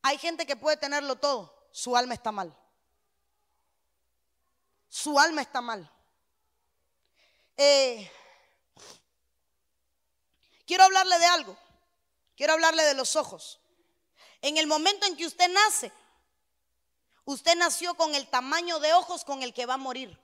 [0.00, 2.56] Hay gente que puede tenerlo todo, su alma está mal
[4.90, 5.88] su alma está mal.
[7.56, 8.10] Eh,
[10.66, 11.56] quiero hablarle de algo.
[12.36, 13.60] Quiero hablarle de los ojos.
[14.42, 15.92] En el momento en que usted nace,
[17.24, 20.18] usted nació con el tamaño de ojos con el que va a morir.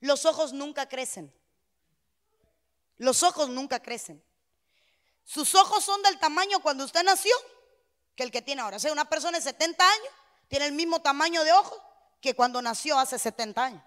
[0.00, 1.32] Los ojos nunca crecen.
[2.96, 4.22] Los ojos nunca crecen.
[5.24, 7.36] Sus ojos son del tamaño cuando usted nació
[8.16, 8.78] que el que tiene ahora.
[8.78, 10.12] O sea, una persona de 70 años
[10.48, 11.78] tiene el mismo tamaño de ojos
[12.20, 13.82] que cuando nació hace 70 años.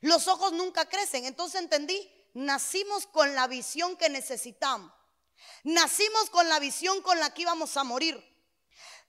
[0.00, 1.24] Los ojos nunca crecen.
[1.24, 4.92] Entonces entendí, nacimos con la visión que necesitamos.
[5.64, 8.22] Nacimos con la visión con la que íbamos a morir.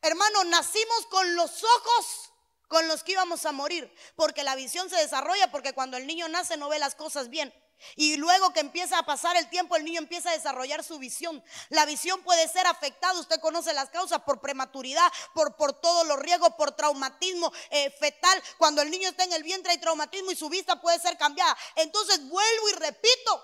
[0.01, 2.31] Hermano, nacimos con los ojos
[2.67, 3.93] con los que íbamos a morir.
[4.15, 7.53] Porque la visión se desarrolla porque cuando el niño nace no ve las cosas bien.
[7.95, 11.43] Y luego que empieza a pasar el tiempo, el niño empieza a desarrollar su visión.
[11.69, 16.19] La visión puede ser afectada, usted conoce las causas, por prematuridad, por, por todos los
[16.19, 18.41] riesgos, por traumatismo eh, fetal.
[18.57, 21.57] Cuando el niño está en el vientre hay traumatismo y su vista puede ser cambiada.
[21.75, 23.43] Entonces vuelvo y repito,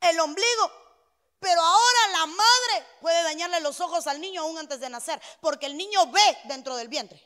[0.00, 0.86] el ombligo.
[1.38, 5.66] Pero ahora la madre puede dañarle los ojos al niño aún antes de nacer, porque
[5.66, 7.22] el niño ve dentro del vientre.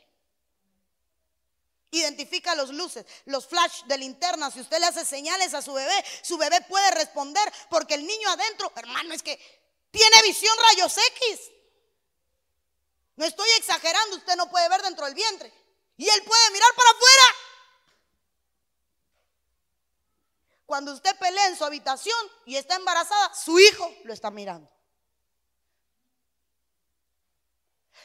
[1.91, 4.49] Identifica los luces, los flash de linterna.
[4.49, 8.29] Si usted le hace señales a su bebé, su bebé puede responder porque el niño
[8.29, 9.37] adentro, hermano, es que
[9.91, 11.51] tiene visión rayos X.
[13.17, 15.53] No estoy exagerando, usted no puede ver dentro del vientre.
[15.97, 17.35] Y él puede mirar para afuera.
[20.65, 24.71] Cuando usted pelea en su habitación y está embarazada, su hijo lo está mirando.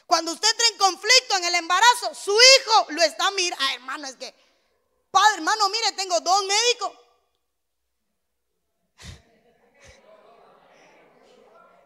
[0.07, 3.63] Cuando usted entra en conflicto en el embarazo, su hijo lo está mirando.
[3.63, 4.33] Ah, hermano, es que,
[5.11, 6.91] padre, hermano, mire, tengo dos médicos.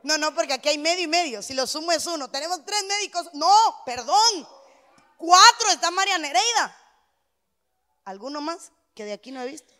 [0.03, 1.41] No, no, porque aquí hay medio y medio.
[1.41, 2.29] Si lo sumo es uno.
[2.29, 3.27] Tenemos tres médicos.
[3.33, 3.53] No,
[3.85, 4.47] perdón.
[5.17, 6.77] Cuatro está María Nereida.
[8.05, 9.73] ¿Alguno más que de aquí no he visto?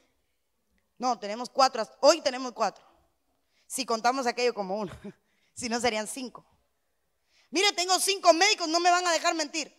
[0.97, 1.87] No, tenemos cuatro.
[2.01, 2.83] Hoy tenemos cuatro.
[3.65, 4.93] Si contamos aquello como uno.
[5.53, 6.45] Si no, serían cinco.
[7.51, 9.71] Mire, tengo cinco médicos, no me van a dejar mentir.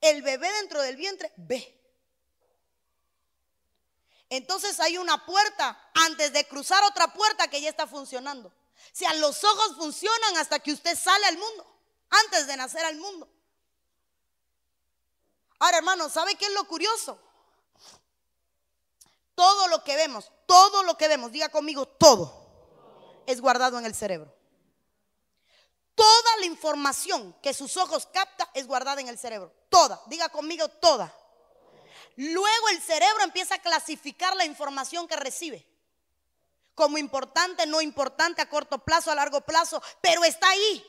[0.00, 1.72] El bebé dentro del vientre ve.
[4.28, 8.48] Entonces hay una puerta antes de cruzar otra puerta que ya está funcionando.
[8.48, 8.52] O
[8.92, 11.66] sea, los ojos funcionan hasta que usted sale al mundo,
[12.10, 13.28] antes de nacer al mundo.
[15.58, 17.18] Ahora, hermano, ¿sabe qué es lo curioso?
[19.34, 23.94] Todo lo que vemos, todo lo que vemos, diga conmigo, todo es guardado en el
[23.94, 24.35] cerebro.
[25.96, 29.50] Toda la información que sus ojos capta es guardada en el cerebro.
[29.70, 31.12] Toda, diga conmigo, toda.
[32.16, 35.66] Luego el cerebro empieza a clasificar la información que recibe.
[36.74, 40.86] Como importante, no importante, a corto plazo, a largo plazo, pero está ahí.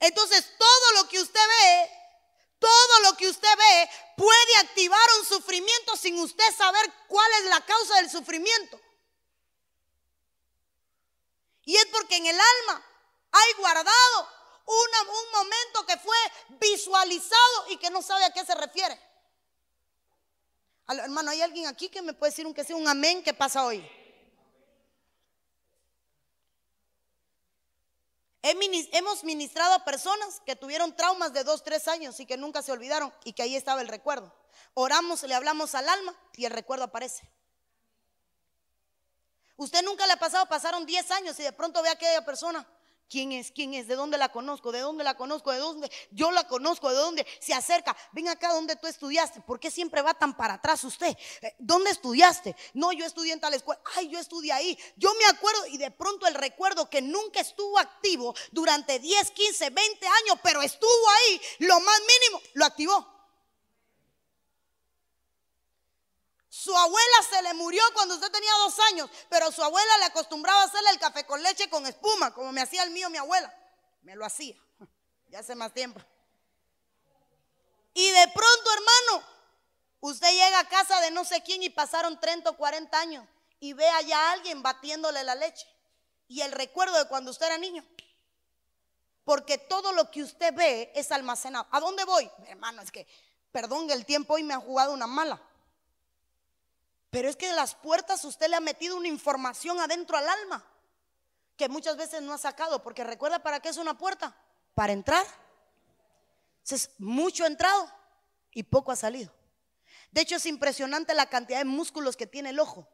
[0.00, 1.90] Entonces todo lo que usted ve,
[2.58, 7.64] todo lo que usted ve puede activar un sufrimiento sin usted saber cuál es la
[7.64, 8.80] causa del sufrimiento.
[11.64, 12.89] Y es porque en el alma
[13.32, 14.28] hay guardado
[14.66, 16.16] un momento que fue
[16.60, 18.98] visualizado y que no sabe a qué se refiere.
[20.88, 23.64] Hermano, ¿hay alguien aquí que me puede decir un que sea un amén que pasa
[23.64, 23.88] hoy?
[28.42, 32.72] Hemos ministrado a personas que tuvieron traumas de dos, tres años y que nunca se
[32.72, 34.34] olvidaron y que ahí estaba el recuerdo.
[34.74, 37.30] Oramos, le hablamos al alma y el recuerdo aparece.
[39.56, 42.66] Usted nunca le ha pasado, pasaron 10 años y de pronto ve a aquella persona
[43.10, 43.50] ¿Quién es?
[43.50, 43.88] ¿Quién es?
[43.88, 44.70] ¿De dónde la conozco?
[44.70, 45.50] ¿De dónde la conozco?
[45.50, 45.90] ¿De dónde?
[46.12, 46.88] Yo la conozco.
[46.90, 47.26] ¿De dónde?
[47.40, 47.96] Se acerca.
[48.12, 49.40] Ven acá donde tú estudiaste.
[49.40, 51.16] ¿Por qué siempre va tan para atrás usted?
[51.42, 52.54] Eh, ¿Dónde estudiaste?
[52.72, 53.82] No, yo estudié en tal escuela.
[53.96, 54.78] Ay, yo estudié ahí.
[54.96, 59.70] Yo me acuerdo y de pronto el recuerdo que nunca estuvo activo durante 10, 15,
[59.70, 63.19] 20 años, pero estuvo ahí, lo más mínimo, lo activó.
[66.62, 70.60] Su abuela se le murió cuando usted tenía dos años, pero su abuela le acostumbraba
[70.60, 73.50] a hacerle el café con leche con espuma, como me hacía el mío mi abuela.
[74.02, 74.54] Me lo hacía,
[75.28, 76.02] ya hace más tiempo.
[77.94, 79.26] Y de pronto, hermano,
[80.00, 83.26] usted llega a casa de no sé quién y pasaron 30 o 40 años
[83.58, 85.66] y ve allá a alguien batiéndole la leche.
[86.28, 87.86] Y el recuerdo de cuando usted era niño.
[89.24, 91.66] Porque todo lo que usted ve es almacenado.
[91.70, 92.30] ¿A dónde voy?
[92.48, 93.06] Hermano, es que,
[93.50, 95.40] perdón, el tiempo hoy me ha jugado una mala.
[97.10, 100.64] Pero es que de las puertas usted le ha metido una información adentro al alma
[101.56, 104.34] que muchas veces no ha sacado, porque recuerda para qué es una puerta,
[104.74, 105.26] para entrar.
[106.62, 107.90] Entonces, mucho ha entrado
[108.52, 109.30] y poco ha salido.
[110.10, 112.88] De hecho, es impresionante la cantidad de músculos que tiene el ojo.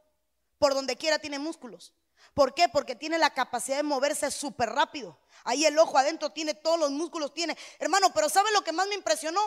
[0.58, 1.92] Por donde quiera tiene músculos.
[2.34, 2.68] ¿Por qué?
[2.68, 5.18] Porque tiene la capacidad de moverse súper rápido.
[5.44, 7.56] Ahí el ojo adentro tiene todos los músculos, tiene.
[7.78, 9.40] Hermano, pero ¿sabe lo que más me impresionó?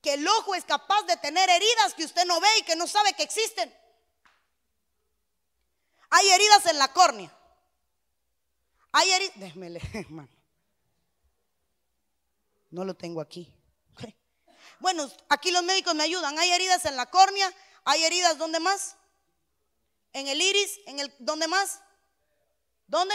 [0.00, 2.86] Que el ojo es capaz de tener heridas que usted no ve y que no
[2.86, 3.72] sabe que existen.
[6.14, 7.34] Hay heridas en la córnea.
[8.92, 9.34] Hay heridas.
[9.36, 10.28] Déjeme leer, hermano.
[12.70, 13.50] No lo tengo aquí.
[14.78, 16.38] Bueno, aquí los médicos me ayudan.
[16.38, 17.50] Hay heridas en la córnea.
[17.84, 18.96] Hay heridas, ¿dónde más?
[20.12, 20.80] En el iris.
[20.86, 21.80] ¿En el, ¿Dónde más?
[22.88, 23.14] ¿Dónde?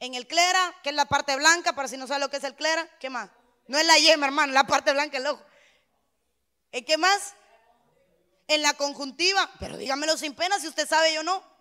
[0.00, 2.44] En el clera, que es la parte blanca, para si no sabe lo que es
[2.44, 2.88] el clera.
[2.98, 3.30] ¿Qué más?
[3.68, 5.44] No es la yema, hermano, la parte blanca el ojo.
[6.72, 7.34] ¿En qué más?
[8.48, 9.48] En la conjuntiva.
[9.60, 11.53] Pero dígamelo sin pena si usted sabe yo no.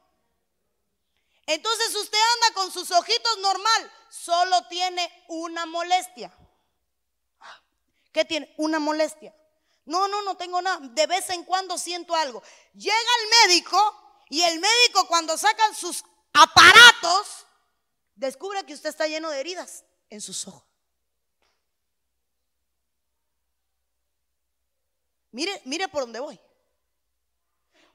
[1.45, 6.33] Entonces usted anda con sus ojitos normal, solo tiene una molestia.
[8.11, 8.53] ¿Qué tiene?
[8.57, 9.35] Una molestia.
[9.85, 10.79] No, no, no tengo nada.
[10.81, 12.41] De vez en cuando siento algo.
[12.73, 17.45] Llega el médico y el médico cuando sacan sus aparatos,
[18.15, 20.63] descubre que usted está lleno de heridas en sus ojos.
[25.31, 26.39] Mire, mire por dónde voy.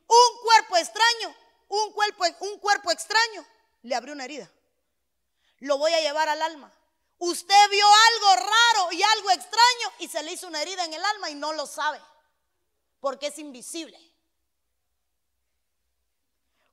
[0.09, 1.35] Un cuerpo extraño
[1.69, 3.47] un cuerpo, un cuerpo extraño
[3.83, 4.51] le abrió una herida.
[5.61, 6.73] Lo voy a llevar al alma.
[7.19, 11.05] Usted vio algo raro y algo extraño y se le hizo una herida en el
[11.05, 12.01] alma y no lo sabe
[13.01, 13.99] porque es invisible.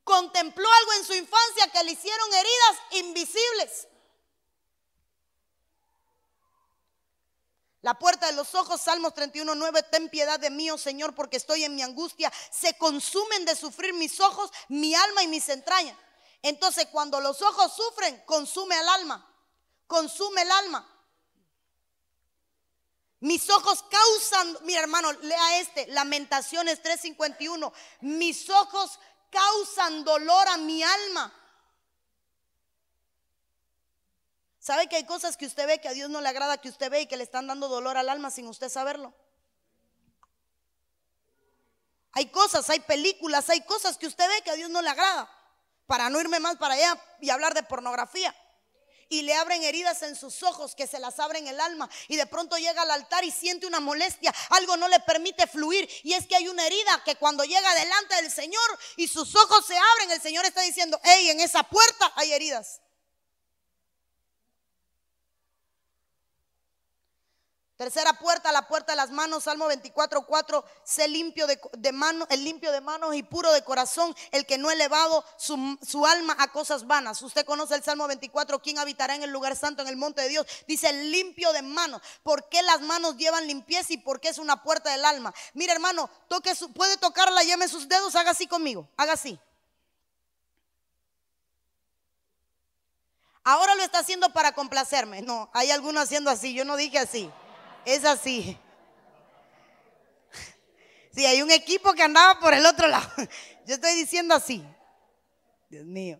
[0.03, 3.87] Contempló algo en su infancia que le hicieron heridas invisibles.
[7.85, 11.65] La puerta de los ojos, Salmos 31.9, ten piedad de mí, oh Señor, porque estoy
[11.65, 12.33] en mi angustia.
[12.49, 15.95] Se consumen de sufrir mis ojos, mi alma y mis entrañas.
[16.41, 19.31] Entonces, cuando los ojos sufren, consume al alma.
[19.85, 20.91] Consume el alma.
[23.19, 27.71] Mis ojos causan, mi hermano, lea este, Lamentaciones 3:51.
[28.01, 28.97] Mis ojos
[29.29, 31.31] causan dolor a mi alma.
[34.65, 36.89] ¿Sabe que hay cosas que usted ve que a Dios no le agrada que usted
[36.89, 39.13] ve y que le están dando dolor al alma sin usted saberlo?
[42.13, 45.29] Hay cosas, hay películas, hay cosas que usted ve que a Dios no le agrada.
[45.85, 48.35] Para no irme más para allá y hablar de pornografía.
[49.07, 52.25] y le abren heridas en sus ojos que se las abren el alma y de
[52.25, 56.25] pronto llega al altar y siente una molestia, algo no le permite fluir y es
[56.25, 60.09] que hay una herida que cuando llega delante del Señor y sus ojos se abren,
[60.09, 62.81] el Señor está diciendo, hey, en esa puerta hay heridas.
[67.77, 72.25] Tercera puerta, la puerta de las manos, Salmo 24, 4, sé limpio de, de manos,
[72.31, 76.37] el limpio de manos y puro de corazón, el que no ha elevado su, alma
[76.39, 77.21] a cosas vanas.
[77.21, 80.29] Usted conoce el Salmo 24, ¿quién habitará en el lugar santo, en el monte de
[80.29, 80.47] Dios?
[80.69, 82.01] Dice limpio de manos.
[82.23, 85.33] ¿Por qué las manos llevan limpieza y por qué es una puerta del alma?
[85.53, 86.09] Mira hermano,
[86.73, 89.37] puede tocarla, llame sus dedos, haga así conmigo, haga así.
[93.43, 95.21] Ahora lo está haciendo para complacerme.
[95.21, 97.29] No, hay algunos haciendo así, yo no dije así.
[97.85, 98.57] Es así.
[101.13, 103.09] Sí, hay un equipo que andaba por el otro lado.
[103.65, 104.65] Yo estoy diciendo así.
[105.69, 106.19] Dios mío.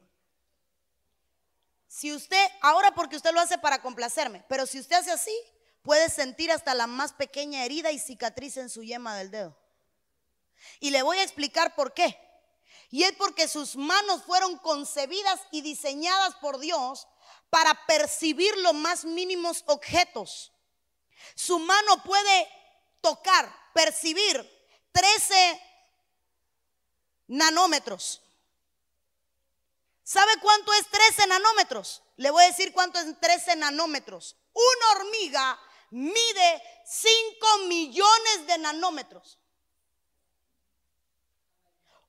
[1.88, 5.38] Si usted, ahora porque usted lo hace para complacerme, pero si usted hace así,
[5.82, 9.58] puede sentir hasta la más pequeña herida y cicatriz en su yema del dedo.
[10.80, 12.18] Y le voy a explicar por qué.
[12.90, 17.08] Y es porque sus manos fueron concebidas y diseñadas por Dios
[17.50, 20.55] para percibir los más mínimos objetos.
[21.36, 22.48] Su mano puede
[23.02, 24.50] tocar, percibir
[24.92, 25.62] 13
[27.28, 28.22] nanómetros.
[30.04, 32.04] ¿Sabe cuánto es 13 nanómetros?
[32.18, 34.36] Le voy a decir cuánto es 13 nanómetros.
[34.54, 35.60] Una hormiga
[35.90, 39.40] mide 5 millones de nanómetros.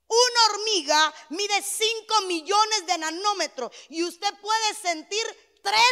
[0.09, 5.25] Una hormiga mide 5 millones de nanómetros y usted puede sentir
[5.63, 5.83] 13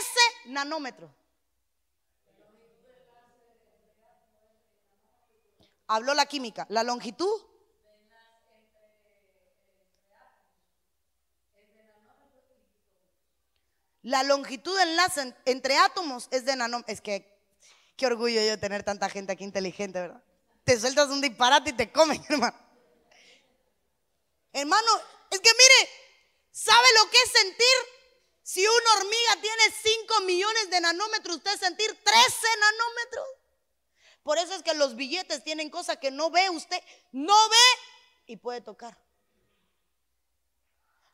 [0.47, 1.11] nanómetros.
[5.95, 6.67] Habló la química.
[6.71, 7.41] La longitud.
[14.03, 16.95] La longitud del enlace entre átomos es de nanómetros.
[16.95, 17.33] Es que,
[17.97, 20.21] qué orgullo yo tener tanta gente aquí inteligente, ¿verdad?
[20.65, 22.59] Te sueltas un disparate y te comen, hermano.
[24.53, 25.91] Hermano, es que mire,
[26.51, 27.67] ¿sabe lo que es sentir?
[28.43, 33.44] Si una hormiga tiene 5 millones de nanómetros, usted sentir 13 nanómetros.
[34.25, 38.37] Por eso es que los billetes tienen cosas que no ve usted, no ve y
[38.37, 38.99] puede tocar.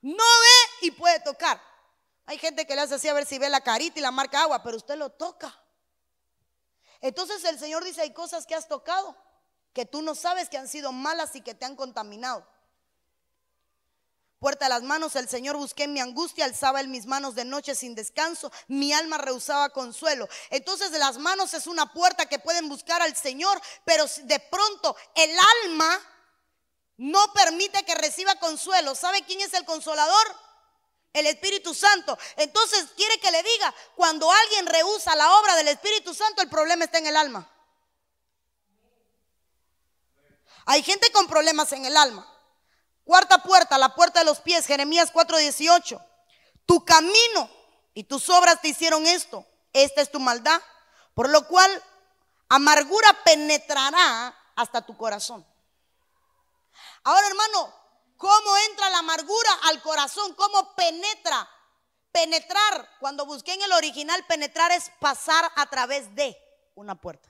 [0.00, 1.60] No ve y puede tocar.
[2.24, 4.40] Hay gente que le hace así a ver si ve la carita y la marca
[4.42, 5.54] agua, pero usted lo toca.
[7.00, 9.16] Entonces el Señor dice, hay cosas que has tocado
[9.72, 12.46] que tú no sabes que han sido malas y que te han contaminado.
[14.40, 17.74] Puerta de las manos, el Señor busqué mi angustia, alzaba en mis manos de noche
[17.74, 20.26] sin descanso, mi alma rehusaba consuelo.
[20.48, 25.30] Entonces las manos es una puerta que pueden buscar al Señor, pero de pronto el
[25.66, 26.00] alma
[26.96, 28.94] no permite que reciba consuelo.
[28.94, 30.34] ¿Sabe quién es el consolador?
[31.12, 32.18] El Espíritu Santo.
[32.36, 36.86] Entonces quiere que le diga, cuando alguien rehúsa la obra del Espíritu Santo, el problema
[36.86, 37.46] está en el alma.
[40.64, 42.29] Hay gente con problemas en el alma.
[43.10, 46.00] Cuarta puerta, la puerta de los pies, Jeremías 4:18.
[46.64, 47.50] Tu camino
[47.92, 49.44] y tus obras te hicieron esto.
[49.72, 50.62] Esta es tu maldad,
[51.12, 51.82] por lo cual
[52.48, 55.44] amargura penetrará hasta tu corazón.
[57.02, 57.74] Ahora, hermano,
[58.16, 60.32] ¿cómo entra la amargura al corazón?
[60.34, 61.50] ¿Cómo penetra?
[62.12, 66.38] Penetrar, cuando busqué en el original, penetrar es pasar a través de
[66.76, 67.29] una puerta.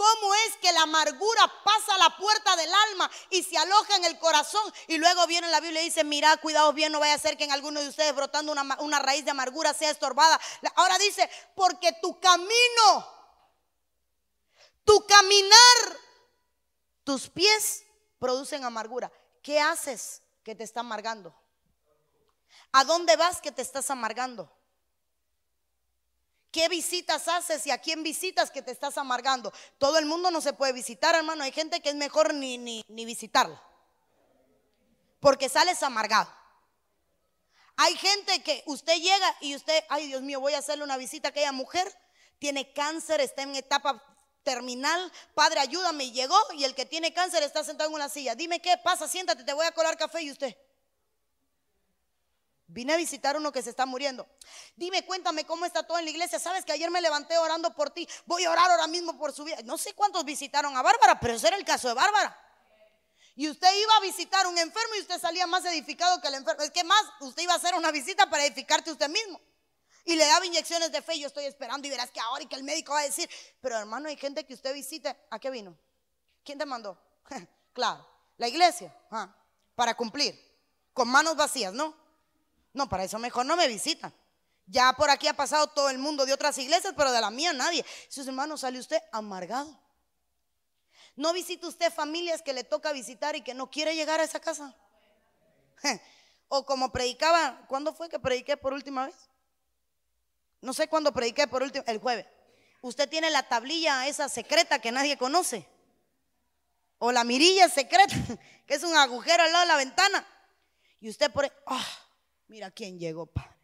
[0.00, 4.06] ¿Cómo es que la amargura pasa a la puerta del alma y se aloja en
[4.06, 4.72] el corazón?
[4.86, 7.44] Y luego viene la Biblia y dice, mira, cuidado bien, no vaya a ser que
[7.44, 10.40] en alguno de ustedes brotando una, una raíz de amargura sea estorbada.
[10.76, 13.14] Ahora dice, porque tu camino,
[14.86, 15.98] tu caminar,
[17.04, 17.82] tus pies
[18.18, 19.12] producen amargura.
[19.42, 21.38] ¿Qué haces que te está amargando?
[22.72, 24.50] ¿A dónde vas que te estás amargando?
[26.50, 29.52] ¿Qué visitas haces y a quién visitas que te estás amargando?
[29.78, 31.44] Todo el mundo no se puede visitar, hermano.
[31.44, 33.62] Hay gente que es mejor ni, ni, ni visitarla.
[35.20, 36.28] Porque sales amargado.
[37.76, 41.28] Hay gente que usted llega y usted, ay Dios mío, voy a hacerle una visita
[41.28, 41.90] a aquella mujer.
[42.38, 44.02] Tiene cáncer, está en etapa
[44.42, 45.12] terminal.
[45.34, 46.04] Padre, ayúdame.
[46.04, 48.34] Y llegó y el que tiene cáncer está sentado en una silla.
[48.34, 50.56] Dime qué pasa, siéntate, te voy a colar café y usted.
[52.72, 54.28] Vine a visitar uno que se está muriendo.
[54.76, 56.38] Dime, cuéntame cómo está todo en la iglesia.
[56.38, 58.08] Sabes que ayer me levanté orando por ti.
[58.26, 59.56] Voy a orar ahora mismo por su vida.
[59.64, 62.36] No sé cuántos visitaron a Bárbara, pero ese era el caso de Bárbara.
[63.34, 66.34] Y usted iba a visitar a un enfermo y usted salía más edificado que el
[66.34, 66.62] enfermo.
[66.62, 69.40] Es que más, usted iba a hacer una visita para edificarte usted mismo.
[70.04, 71.18] Y le daba inyecciones de fe.
[71.18, 73.28] Yo estoy esperando y verás que ahora y que el médico va a decir.
[73.60, 75.16] Pero hermano, hay gente que usted visite.
[75.28, 75.76] ¿A qué vino?
[76.44, 76.96] ¿Quién te mandó?
[77.72, 78.06] claro,
[78.36, 78.96] la iglesia.
[79.10, 79.34] Ah,
[79.74, 80.38] para cumplir.
[80.92, 81.99] Con manos vacías, ¿no?
[82.72, 84.14] No, para eso mejor no me visitan.
[84.66, 87.52] Ya por aquí ha pasado todo el mundo de otras iglesias, pero de la mía
[87.52, 87.84] nadie.
[88.08, 89.78] Sus hermanos, sale usted amargado.
[91.16, 94.40] ¿No visita usted familias que le toca visitar y que no quiere llegar a esa
[94.40, 94.74] casa?
[96.48, 99.16] O como predicaba, ¿cuándo fue que prediqué por última vez?
[100.60, 102.26] No sé cuándo prediqué por última, el jueves.
[102.82, 105.66] Usted tiene la tablilla esa secreta que nadie conoce.
[106.98, 108.14] O la mirilla secreta,
[108.66, 110.26] que es un agujero al lado de la ventana.
[111.00, 111.86] Y usted pone, ah,
[112.50, 113.56] mira quién llegó, padre.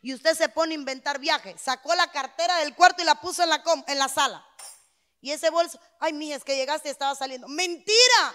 [0.00, 1.60] Y usted se pone a inventar viajes.
[1.60, 4.46] Sacó la cartera del cuarto y la puso en la, en la sala.
[5.20, 7.48] Y ese bolso, ay, mija, es que llegaste y estaba saliendo.
[7.48, 8.34] Mentira.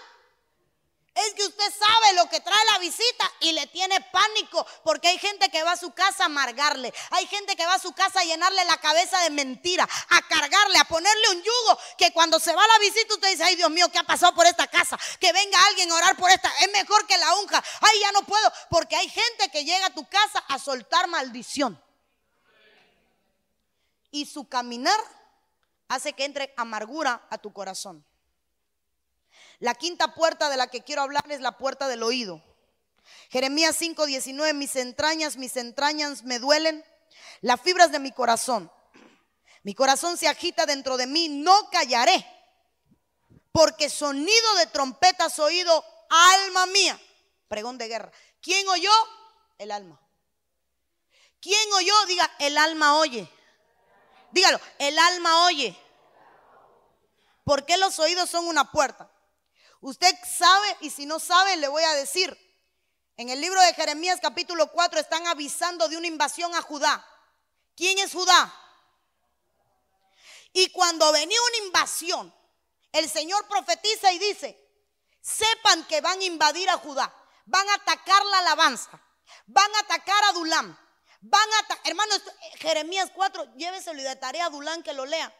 [1.16, 5.18] Es que usted sabe lo que trae la visita y le tiene pánico porque hay
[5.18, 6.92] gente que va a su casa a amargarle.
[7.12, 10.76] Hay gente que va a su casa a llenarle la cabeza de mentira, a cargarle,
[10.76, 13.70] a ponerle un yugo que cuando se va a la visita usted dice, ay Dios
[13.70, 14.98] mío, ¿qué ha pasado por esta casa?
[15.18, 16.52] Que venga alguien a orar por esta.
[16.60, 17.64] Es mejor que la unja.
[17.80, 21.82] Ay, ya no puedo porque hay gente que llega a tu casa a soltar maldición.
[24.10, 25.00] Y su caminar
[25.88, 28.04] hace que entre amargura a tu corazón.
[29.58, 32.42] La quinta puerta de la que quiero hablar es la puerta del oído.
[33.30, 36.84] Jeremías 5:19, mis entrañas, mis entrañas me duelen,
[37.40, 38.70] las fibras de mi corazón.
[39.62, 42.24] Mi corazón se agita dentro de mí, no callaré,
[43.52, 47.00] porque sonido de trompetas oído, alma mía.
[47.48, 48.12] Pregón de guerra.
[48.40, 48.92] ¿Quién oyó?
[49.58, 50.00] El alma.
[51.40, 51.94] ¿Quién oyó?
[52.06, 53.28] Diga, el alma oye.
[54.30, 55.76] Dígalo, el alma oye.
[57.44, 59.10] ¿Por qué los oídos son una puerta?
[59.80, 62.36] Usted sabe y si no sabe le voy a decir.
[63.18, 67.04] En el libro de Jeremías capítulo 4 están avisando de una invasión a Judá.
[67.74, 68.54] ¿Quién es Judá?
[70.52, 72.34] Y cuando venía una invasión,
[72.92, 74.58] el Señor profetiza y dice,
[75.20, 77.12] sepan que van a invadir a Judá,
[77.44, 78.90] van a atacar la alabanza,
[79.46, 80.78] van a atacar a Dulam,
[81.20, 82.22] van a atacar, hermanos,
[82.56, 85.34] Jeremías 4, lléveselo y de tarea a Dulam que lo lea.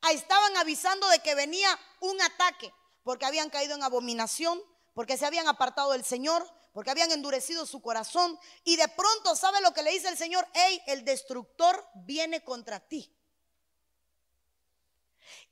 [0.00, 2.72] Ahí estaban avisando de que venía un ataque
[3.02, 4.60] porque habían caído en abominación,
[4.94, 8.38] porque se habían apartado del Señor, porque habían endurecido su corazón.
[8.64, 10.46] Y de pronto, ¿sabe lo que le dice el Señor?
[10.54, 13.14] Hey, el destructor viene contra ti.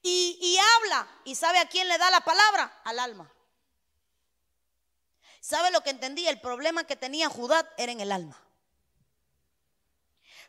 [0.03, 2.81] Y, y habla, y ¿sabe a quién le da la palabra?
[2.85, 3.33] Al alma.
[5.41, 6.27] ¿Sabe lo que entendí?
[6.27, 8.41] El problema que tenía Judá era en el alma.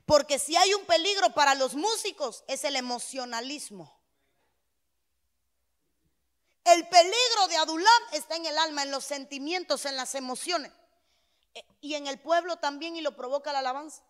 [0.05, 4.00] Porque si hay un peligro para los músicos es el emocionalismo.
[6.63, 10.71] El peligro de Adulam está en el alma, en los sentimientos, en las emociones.
[11.53, 14.03] Eh, y en el pueblo también y lo provoca la alabanza.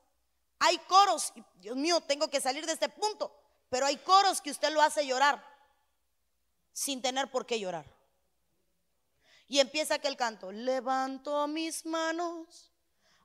[0.60, 3.36] Hay coros, Dios mío, tengo que salir de este punto,
[3.70, 5.43] pero hay coros que usted lo hace llorar
[6.74, 7.86] sin tener por qué llorar.
[9.47, 12.72] Y empieza aquel canto, levanto mis manos,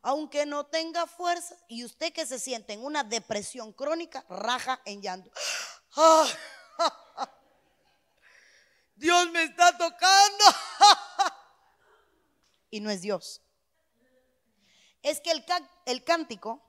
[0.02, 1.56] aunque no tenga fuerza.
[1.68, 5.30] Y usted que se siente en una depresión crónica, raja en llanto.
[5.96, 6.26] ¡Ah!
[8.96, 10.44] Dios me está tocando.
[12.70, 13.40] y no es Dios.
[15.02, 15.44] Es que el,
[15.84, 16.60] el cántico,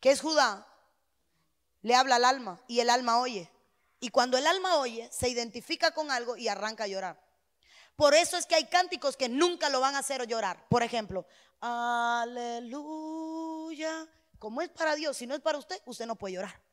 [0.00, 0.66] que es Judá,
[1.82, 3.50] le habla al alma y el alma oye.
[4.00, 7.20] Y cuando el alma oye, se identifica con algo y arranca a llorar.
[7.96, 10.68] Por eso es que hay cánticos que nunca lo van a hacer llorar.
[10.68, 11.26] Por ejemplo,
[11.60, 12.78] aleluya.
[14.38, 16.67] Como es para Dios, si no es para usted, usted no puede llorar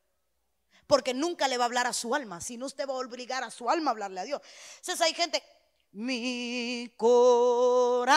[0.88, 3.51] porque nunca le va a hablar a su alma, sino usted va a obligar a
[3.51, 4.41] su alma a hablarle a Dios.
[4.77, 5.43] Entonces hay gente,
[5.91, 8.15] mi corazón,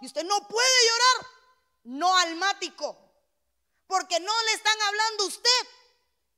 [0.00, 1.26] y usted no puede llorar,
[1.84, 2.98] no almático,
[3.86, 5.68] porque no le están hablando a usted,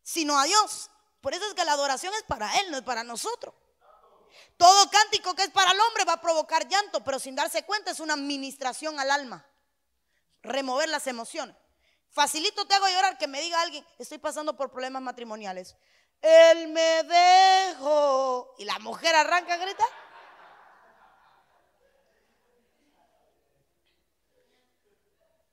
[0.03, 0.91] sino a Dios.
[1.21, 3.55] Por eso es que la adoración es para Él, no es para nosotros.
[4.57, 7.91] Todo cántico que es para el hombre va a provocar llanto, pero sin darse cuenta
[7.91, 9.45] es una administración al alma.
[10.43, 11.57] Remover las emociones.
[12.11, 15.77] Facilito te hago llorar que me diga alguien, estoy pasando por problemas matrimoniales.
[16.23, 18.55] Él me dejó.
[18.59, 19.89] Y la mujer arranca a gritar.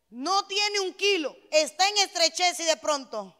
[0.10, 3.36] No tiene un kilo, está en estrechez y de pronto,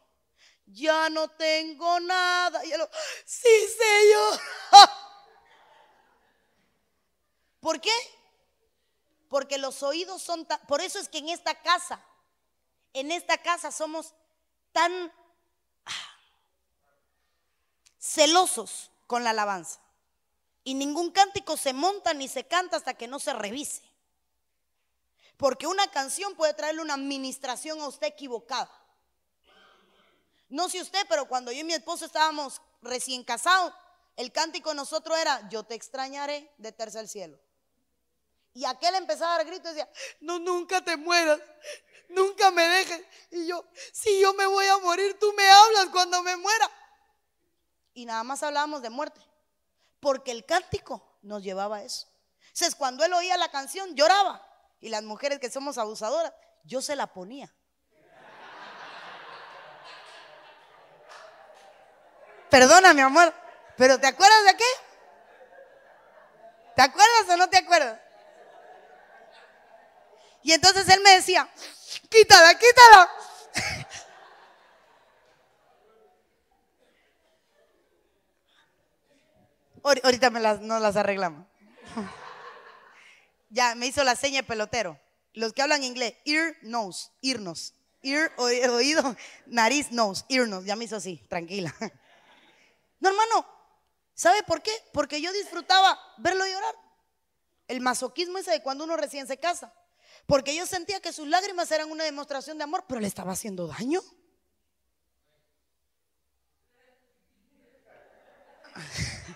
[0.66, 2.64] ya no tengo nada.
[2.64, 2.90] Y lo,
[3.24, 3.48] sí,
[3.78, 4.40] Señor.
[7.60, 7.92] ¿Por qué?
[9.28, 12.04] Porque los oídos son por eso es que en esta casa
[12.94, 14.14] en esta casa somos
[14.72, 15.12] tan
[15.84, 16.16] ah,
[17.98, 19.80] celosos con la alabanza.
[20.62, 23.82] Y ningún cántico se monta ni se canta hasta que no se revise.
[25.36, 28.70] Porque una canción puede traerle una administración a usted equivocada.
[30.48, 33.74] No sé usted, pero cuando yo y mi esposo estábamos recién casados,
[34.16, 37.38] el cántico nosotros era, yo te extrañaré de tercer cielo.
[38.54, 39.90] Y aquel empezaba a dar gritos y decía,
[40.20, 41.40] no, nunca te mueras,
[42.08, 43.02] nunca me dejes.
[43.32, 46.70] Y yo, si yo me voy a morir, tú me hablas cuando me muera.
[47.94, 49.20] Y nada más hablábamos de muerte,
[49.98, 52.06] porque el cántico nos llevaba a eso.
[52.42, 54.40] Entonces, cuando él oía la canción, lloraba.
[54.80, 56.32] Y las mujeres que somos abusadoras,
[56.62, 57.52] yo se la ponía.
[62.50, 63.34] Perdona, mi amor,
[63.76, 64.64] pero ¿te acuerdas de qué?
[66.76, 68.03] ¿Te acuerdas o no te acuerdas?
[70.44, 71.48] Y entonces él me decía,
[72.10, 73.10] quítala, quítala.
[80.02, 81.46] Ahorita me las, las arreglamos.
[83.48, 85.00] Ya, me hizo la seña de pelotero.
[85.32, 87.72] Los que hablan inglés, ear, nose, earnos.
[88.02, 89.16] Ear, oído,
[89.46, 90.66] nariz, nose, earnos.
[90.66, 91.74] Ya me hizo así, tranquila.
[93.00, 93.46] No, hermano,
[94.14, 94.72] ¿sabe por qué?
[94.92, 96.74] Porque yo disfrutaba verlo llorar.
[97.68, 99.74] El masoquismo ese de cuando uno recién se casa.
[100.26, 103.66] Porque yo sentía que sus lágrimas eran una demostración de amor, pero le estaba haciendo
[103.66, 104.00] daño.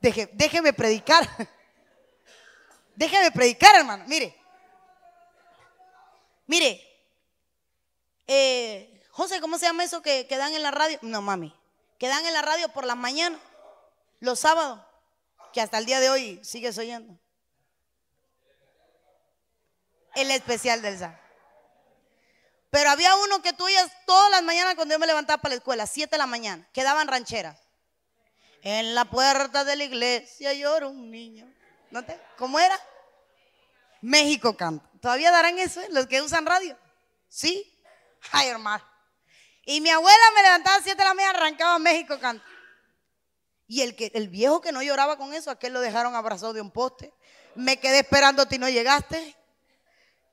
[0.00, 1.28] déjeme predicar.
[2.94, 4.04] Déjeme predicar, hermano.
[4.06, 4.36] Mire.
[6.46, 6.86] Mire.
[8.26, 11.00] Eh, José, ¿cómo se llama eso que, que dan en la radio?
[11.02, 11.52] No, mami.
[11.98, 13.38] Que dan en la radio por la mañana,
[14.20, 14.80] los sábados
[15.52, 17.18] que hasta el día de hoy sigues oyendo.
[20.14, 21.20] El especial del SAR.
[22.70, 25.58] Pero había uno que tú oías todas las mañanas cuando yo me levantaba para la
[25.58, 27.58] escuela, 7 de la mañana, que daban rancheras.
[28.62, 31.52] En la puerta de la iglesia llora un niño.
[31.90, 32.20] ¿No te?
[32.36, 32.78] ¿Cómo era?
[34.00, 34.88] México canta.
[35.00, 35.88] ¿Todavía darán eso eh?
[35.90, 36.76] los que usan radio?
[37.28, 37.66] ¿Sí?
[38.30, 38.84] Ay, hermano.
[39.64, 42.44] Y mi abuela me levantaba a las 7 de la mañana, arrancaba México canta.
[43.70, 46.60] Y el, que, el viejo que no lloraba con eso, aquel lo dejaron abrazado de
[46.60, 47.14] un poste.
[47.54, 49.36] Me quedé esperando y no llegaste.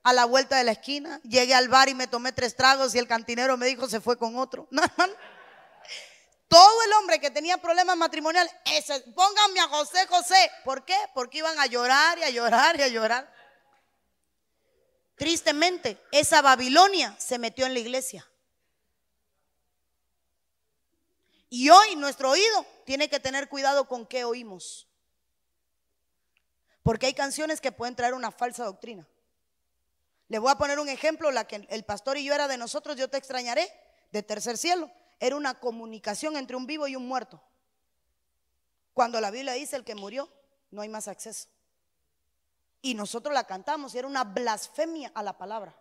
[0.01, 2.97] A la vuelta de la esquina, llegué al bar y me tomé tres tragos y
[2.97, 4.67] el cantinero me dijo se fue con otro.
[6.47, 8.51] Todo el hombre que tenía problemas matrimoniales,
[9.13, 10.51] pónganme a José José.
[10.65, 10.97] ¿Por qué?
[11.13, 13.31] Porque iban a llorar y a llorar y a llorar.
[15.15, 18.27] Tristemente, esa Babilonia se metió en la iglesia.
[21.51, 24.87] Y hoy nuestro oído tiene que tener cuidado con qué oímos.
[26.83, 29.05] Porque hay canciones que pueden traer una falsa doctrina.
[30.29, 32.95] Le voy a poner un ejemplo, la que el pastor y yo era de nosotros,
[32.95, 33.69] yo te extrañaré,
[34.13, 34.89] de tercer cielo.
[35.19, 37.43] Era una comunicación entre un vivo y un muerto.
[38.93, 40.31] Cuando la Biblia dice el que murió,
[40.71, 41.49] no hay más acceso.
[42.81, 45.75] Y nosotros la cantamos y era una blasfemia a la palabra.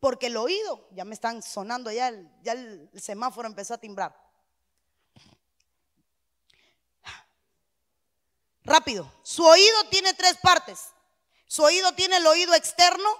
[0.00, 4.31] Porque el oído, ya me están sonando, ya el, ya el semáforo empezó a timbrar.
[8.64, 10.80] Rápido, su oído tiene tres partes.
[11.46, 13.10] Su oído tiene el oído externo.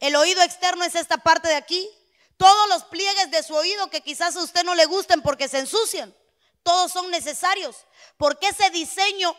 [0.00, 1.88] El oído externo es esta parte de aquí.
[2.36, 5.58] Todos los pliegues de su oído que quizás a usted no le gusten porque se
[5.58, 6.14] ensucian,
[6.62, 7.76] todos son necesarios.
[8.18, 9.34] Porque ese diseño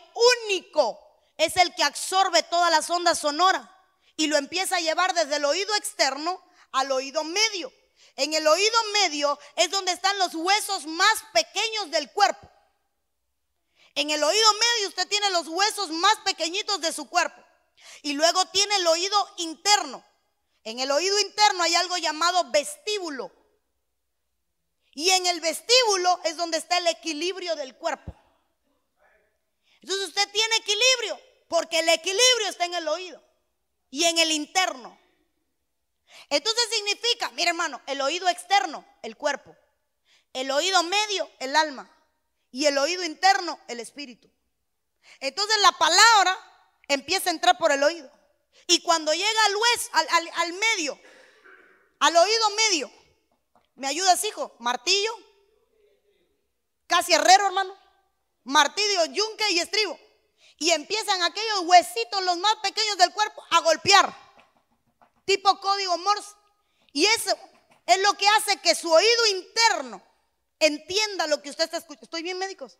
[0.46, 0.98] único
[1.36, 3.68] es el que absorbe todas las ondas sonoras
[4.16, 7.72] y lo empieza a llevar desde el oído externo al oído medio.
[8.16, 12.50] En el oído medio es donde están los huesos más pequeños del cuerpo.
[13.94, 17.42] En el oído medio usted tiene los huesos más pequeñitos de su cuerpo.
[18.02, 20.04] Y luego tiene el oído interno.
[20.64, 23.32] En el oído interno hay algo llamado vestíbulo.
[24.92, 28.14] Y en el vestíbulo es donde está el equilibrio del cuerpo.
[29.80, 33.22] Entonces usted tiene equilibrio porque el equilibrio está en el oído
[33.90, 34.98] y en el interno.
[36.30, 39.56] Entonces significa, mire hermano, el oído externo, el cuerpo,
[40.32, 41.90] el oído medio, el alma,
[42.50, 44.30] y el oído interno, el espíritu.
[45.20, 46.36] Entonces la palabra
[46.88, 48.10] empieza a entrar por el oído.
[48.66, 49.90] Y cuando llega al, hues,
[50.36, 50.98] al, medio,
[52.00, 52.92] al oído medio,
[53.76, 54.54] ¿me ayudas, hijo?
[54.58, 55.12] Martillo,
[56.86, 57.76] casi herrero, hermano.
[58.44, 59.98] Martillo, yunque y estribo.
[60.58, 64.28] Y empiezan aquellos huesitos, los más pequeños del cuerpo, a golpear
[65.28, 66.34] tipo código Morse.
[66.92, 67.36] Y eso
[67.86, 70.02] es lo que hace que su oído interno
[70.60, 72.04] entienda lo que usted está escuchando.
[72.04, 72.78] ¿Estoy bien, médicos?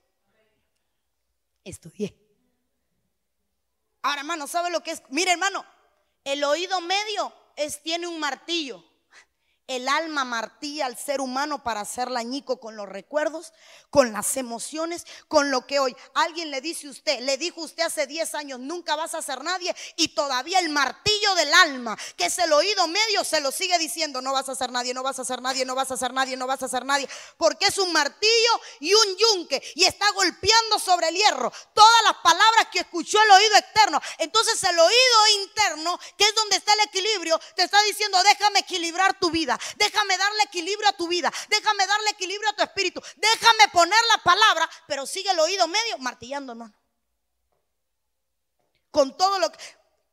[1.65, 2.15] Estudié.
[4.03, 5.03] Ahora, hermano, ¿sabe lo que es?
[5.11, 5.65] Mire, hermano,
[6.25, 8.85] el oído medio es, tiene un martillo.
[9.69, 13.53] El alma martilla al ser humano para hacerla añico con los recuerdos,
[13.91, 17.85] con las emociones, con lo que hoy alguien le dice a usted, le dijo usted
[17.85, 22.27] hace 10 años, nunca vas a ser nadie y todavía el martillo del alma, que
[22.27, 25.19] es el oído medio, se lo sigue diciendo, no vas a ser nadie, no vas
[25.19, 27.77] a ser nadie, no vas a ser nadie, no vas a ser nadie, porque es
[27.79, 32.81] un martillo y un yunque y está golpeando sobre el hierro todas las palabras que
[32.81, 34.01] escuchó el oído externo.
[34.17, 39.19] Entonces el oído interno, que es donde está el equilibrio, te está diciendo, déjame equilibrar
[39.19, 39.58] tu vida.
[39.77, 41.33] Déjame darle equilibrio a tu vida.
[41.49, 43.01] Déjame darle equilibrio a tu espíritu.
[43.17, 46.75] Déjame poner la palabra, pero sigue el oído medio martillando, hermano.
[48.91, 49.59] Con todo lo que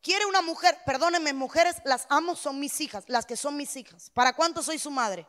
[0.01, 4.11] quiere una mujer, perdónenme, mujeres, las amo, son mis hijas, las que son mis hijas.
[4.11, 5.25] ¿Para cuánto soy su madre?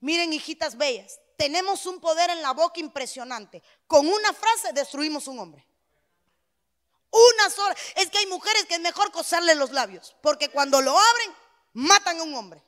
[0.00, 3.62] Miren, hijitas bellas, tenemos un poder en la boca impresionante.
[3.86, 5.66] Con una frase destruimos un hombre.
[7.10, 7.74] Una sola.
[7.94, 11.34] Es que hay mujeres que es mejor coserle los labios, porque cuando lo abren,
[11.72, 12.62] matan a un hombre.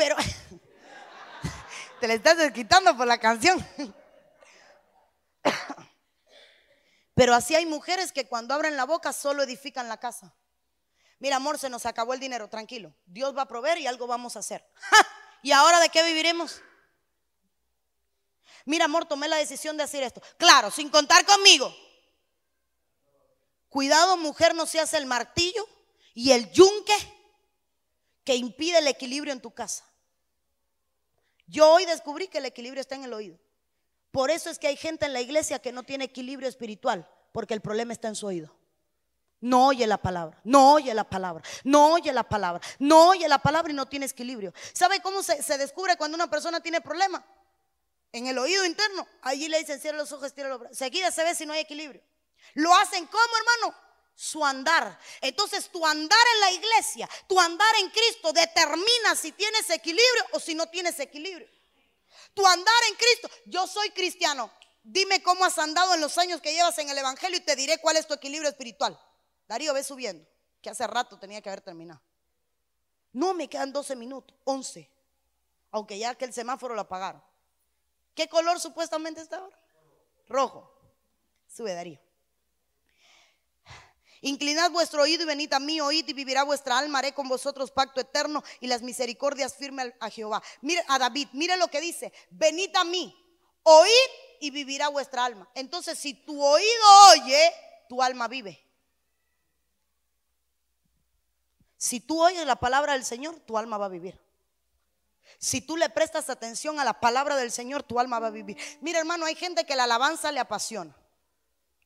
[0.00, 0.16] Pero
[2.00, 3.62] te le estás quitando por la canción.
[7.14, 10.34] Pero así hay mujeres que cuando abren la boca solo edifican la casa.
[11.18, 12.94] Mira, amor, se nos acabó el dinero, tranquilo.
[13.04, 14.66] Dios va a proveer y algo vamos a hacer.
[15.42, 16.62] ¿Y ahora de qué viviremos?
[18.64, 20.22] Mira, amor, tomé la decisión de hacer esto.
[20.38, 21.76] Claro, sin contar conmigo.
[23.68, 25.68] Cuidado, mujer, no seas el martillo
[26.14, 26.96] y el yunque
[28.24, 29.89] que impide el equilibrio en tu casa.
[31.50, 33.36] Yo hoy descubrí que el equilibrio está en el oído.
[34.12, 37.54] Por eso es que hay gente en la iglesia que no tiene equilibrio espiritual, porque
[37.54, 38.54] el problema está en su oído.
[39.40, 43.38] No oye la palabra, no oye la palabra, no oye la palabra, no oye la
[43.38, 44.52] palabra y no tiene equilibrio.
[44.72, 47.24] ¿Sabe cómo se, descubre cuando una persona tiene problema?
[48.12, 49.06] En el oído interno.
[49.22, 50.76] Allí le dicen, cierra los ojos, tira los brazos.
[50.76, 52.02] Seguida se ve si no hay equilibrio.
[52.54, 53.89] Lo hacen como, hermano?
[54.20, 54.98] Su andar.
[55.22, 60.38] Entonces tu andar en la iglesia, tu andar en Cristo determina si tienes equilibrio o
[60.38, 61.48] si no tienes equilibrio.
[62.34, 63.30] Tu andar en Cristo.
[63.46, 64.52] Yo soy cristiano.
[64.82, 67.78] Dime cómo has andado en los años que llevas en el Evangelio y te diré
[67.78, 69.00] cuál es tu equilibrio espiritual.
[69.48, 70.28] Darío, ve subiendo,
[70.60, 72.02] que hace rato tenía que haber terminado.
[73.14, 74.86] No, me quedan 12 minutos, 11.
[75.70, 77.24] Aunque ya que el semáforo lo apagaron.
[78.14, 79.58] ¿Qué color supuestamente está ahora?
[80.28, 80.70] Rojo.
[81.48, 82.09] Sube, Darío.
[84.22, 87.70] Inclinad vuestro oído y venid a mí, oíd y vivirá vuestra alma, haré con vosotros
[87.70, 90.42] pacto eterno y las misericordias firme a Jehová.
[90.60, 93.16] Mire a David, mire lo que dice, venid a mí,
[93.62, 94.10] oíd
[94.40, 95.48] y vivirá vuestra alma.
[95.54, 97.52] Entonces, si tu oído oye,
[97.88, 98.62] tu alma vive.
[101.78, 104.20] Si tú oyes la palabra del Señor, tu alma va a vivir.
[105.38, 108.58] Si tú le prestas atención a la palabra del Señor, tu alma va a vivir.
[108.82, 110.94] Mira, hermano, hay gente que la alabanza le apasiona.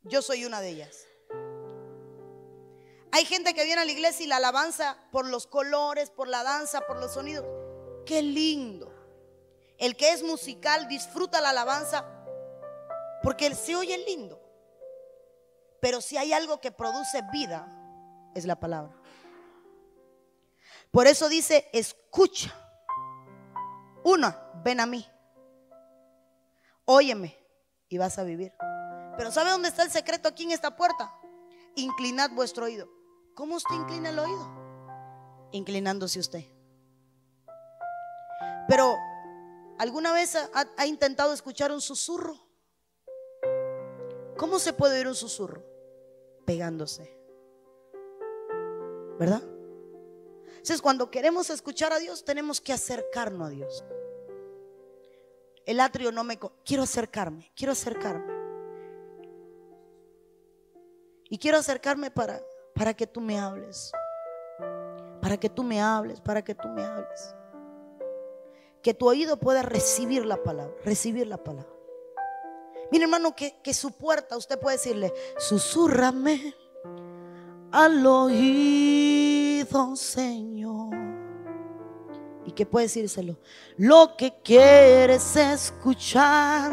[0.03, 1.07] Yo soy una de ellas.
[3.15, 6.43] Hay gente que viene a la iglesia y la alabanza por los colores, por la
[6.43, 7.47] danza, por los sonidos.
[8.05, 8.93] Qué lindo.
[9.79, 12.05] El que es musical disfruta la alabanza
[13.23, 14.43] porque se oye lindo.
[15.81, 17.69] Pero si hay algo que produce vida,
[18.35, 18.93] es la palabra.
[20.91, 22.53] Por eso dice, escucha.
[24.03, 25.09] Una, ven a mí.
[26.85, 27.39] Óyeme
[27.89, 28.53] y vas a vivir.
[29.17, 31.15] Pero ¿sabe dónde está el secreto aquí en esta puerta?
[31.77, 32.94] Inclinad vuestro oído.
[33.35, 34.49] ¿Cómo usted inclina el oído?
[35.51, 36.45] Inclinándose usted.
[38.69, 38.97] Pero,
[39.79, 42.37] ¿alguna vez ha, intentado escuchar un susurro?
[44.37, 45.63] ¿Cómo se puede oír un susurro?
[46.45, 47.19] Pegándose.
[49.19, 49.43] ¿Verdad?
[50.47, 53.85] Entonces, cuando queremos escuchar a Dios, tenemos que acercarnos a Dios.
[55.67, 56.39] El atrio no me...
[56.65, 58.33] Quiero acercarme, quiero acercarme.
[61.29, 62.41] Y quiero acercarme para
[62.75, 63.93] para que tú me hables.
[65.21, 67.35] Para que tú me hables, para que tú me hables.
[68.83, 71.71] Que tu oído pueda recibir la palabra, recibir la palabra.
[72.91, 76.55] Mire hermano, que, que su puerta usted puede decirle, susurrame
[77.73, 80.95] al oído, Señor.
[82.45, 83.39] ¿Y qué puede decírselo?
[83.79, 86.71] Lo que quieres escuchar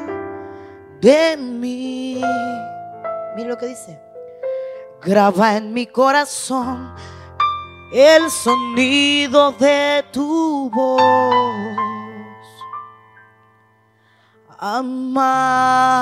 [1.00, 2.22] de mí.
[3.38, 4.11] Mire lo que dice
[5.04, 6.94] graba en mi corazón
[7.92, 11.02] el sonido de tu voz.
[14.58, 15.98] Amado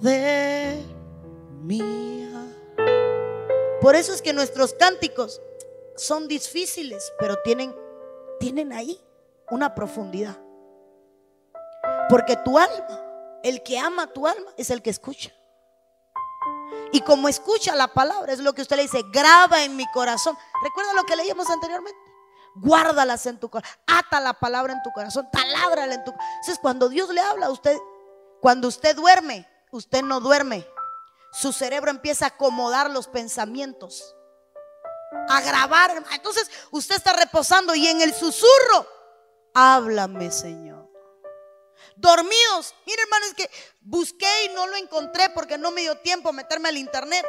[0.00, 0.82] de
[1.62, 2.32] mí.
[3.80, 5.40] Por eso es que nuestros cánticos
[5.94, 7.76] son difíciles, pero tienen,
[8.40, 8.98] tienen ahí
[9.50, 10.36] una profundidad.
[12.08, 15.32] Porque tu alma, el que ama tu alma, es el que escucha.
[16.92, 20.36] Y como escucha la palabra, es lo que usted le dice, graba en mi corazón.
[20.62, 21.98] Recuerda lo que leíamos anteriormente.
[22.56, 26.32] guárdalas en tu corazón, ata la palabra en tu corazón, taládrala en tu corazón.
[26.36, 27.76] Entonces, cuando Dios le habla a usted,
[28.40, 30.66] cuando usted duerme, usted no duerme.
[31.32, 34.16] Su cerebro empieza a acomodar los pensamientos,
[35.28, 36.02] a grabar.
[36.12, 38.86] Entonces, usted está reposando y en el susurro,
[39.52, 40.75] háblame, Señor.
[41.96, 46.32] Dormidos, mire hermano, es que busqué y no lo encontré porque no me dio tiempo
[46.32, 47.26] meterme al internet.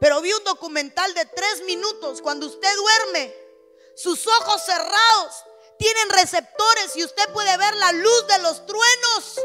[0.00, 3.34] Pero vi un documental de tres minutos cuando usted duerme
[3.94, 5.44] sus ojos cerrados
[5.78, 9.40] tienen receptores y usted puede ver la luz de los truenos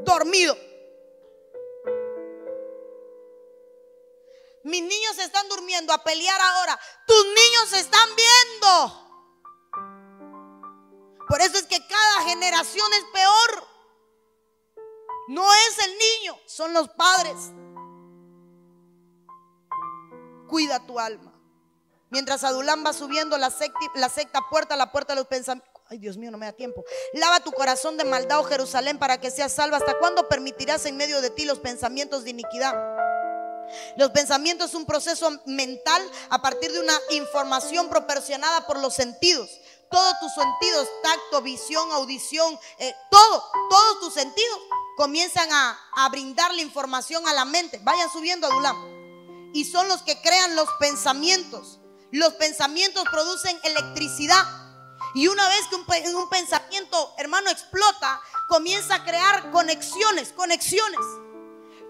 [0.00, 0.54] dormido.
[4.62, 6.78] Mis niños están durmiendo a pelear ahora.
[7.06, 9.09] Tus niños están viendo.
[11.30, 13.68] Por eso es que cada generación es peor.
[15.28, 17.36] No es el niño, son los padres.
[20.48, 21.32] Cuida tu alma.
[22.10, 23.54] Mientras Adulán va subiendo la,
[23.94, 25.70] la secta puerta, la puerta de los pensamientos.
[25.86, 26.84] Ay, Dios mío, no me da tiempo.
[27.12, 29.76] Lava tu corazón de maldad, oh Jerusalén, para que seas salva.
[29.76, 32.74] ¿Hasta cuándo permitirás en medio de ti los pensamientos de iniquidad?
[33.96, 39.60] Los pensamientos es un proceso mental a partir de una información proporcionada por los sentidos.
[39.90, 44.58] Todos tus sentidos, tacto, visión, audición, eh, todo, todos tus sentidos
[44.96, 47.80] comienzan a, a brindar información a la mente.
[47.82, 48.76] Vayan subiendo, Adulán.
[49.52, 51.80] Y son los que crean los pensamientos.
[52.12, 54.46] Los pensamientos producen electricidad.
[55.14, 61.00] Y una vez que un, pensamiento, hermano, explota, comienza a crear conexiones, conexiones.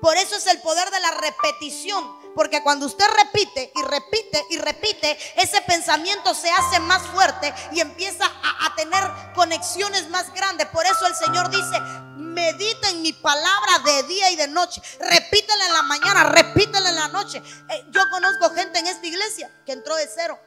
[0.01, 2.20] Por eso es el poder de la repetición.
[2.35, 7.81] Porque cuando usted repite y repite y repite, ese pensamiento se hace más fuerte y
[7.81, 9.03] empieza a, tener
[9.35, 10.67] conexiones más grandes.
[10.69, 11.81] Por eso el Señor dice,
[12.17, 14.81] medita en mi palabra de día y de noche.
[15.01, 17.43] Repítela en la mañana, repítela en la noche.
[17.69, 20.39] Eh, yo conozco gente en esta iglesia que entró de cero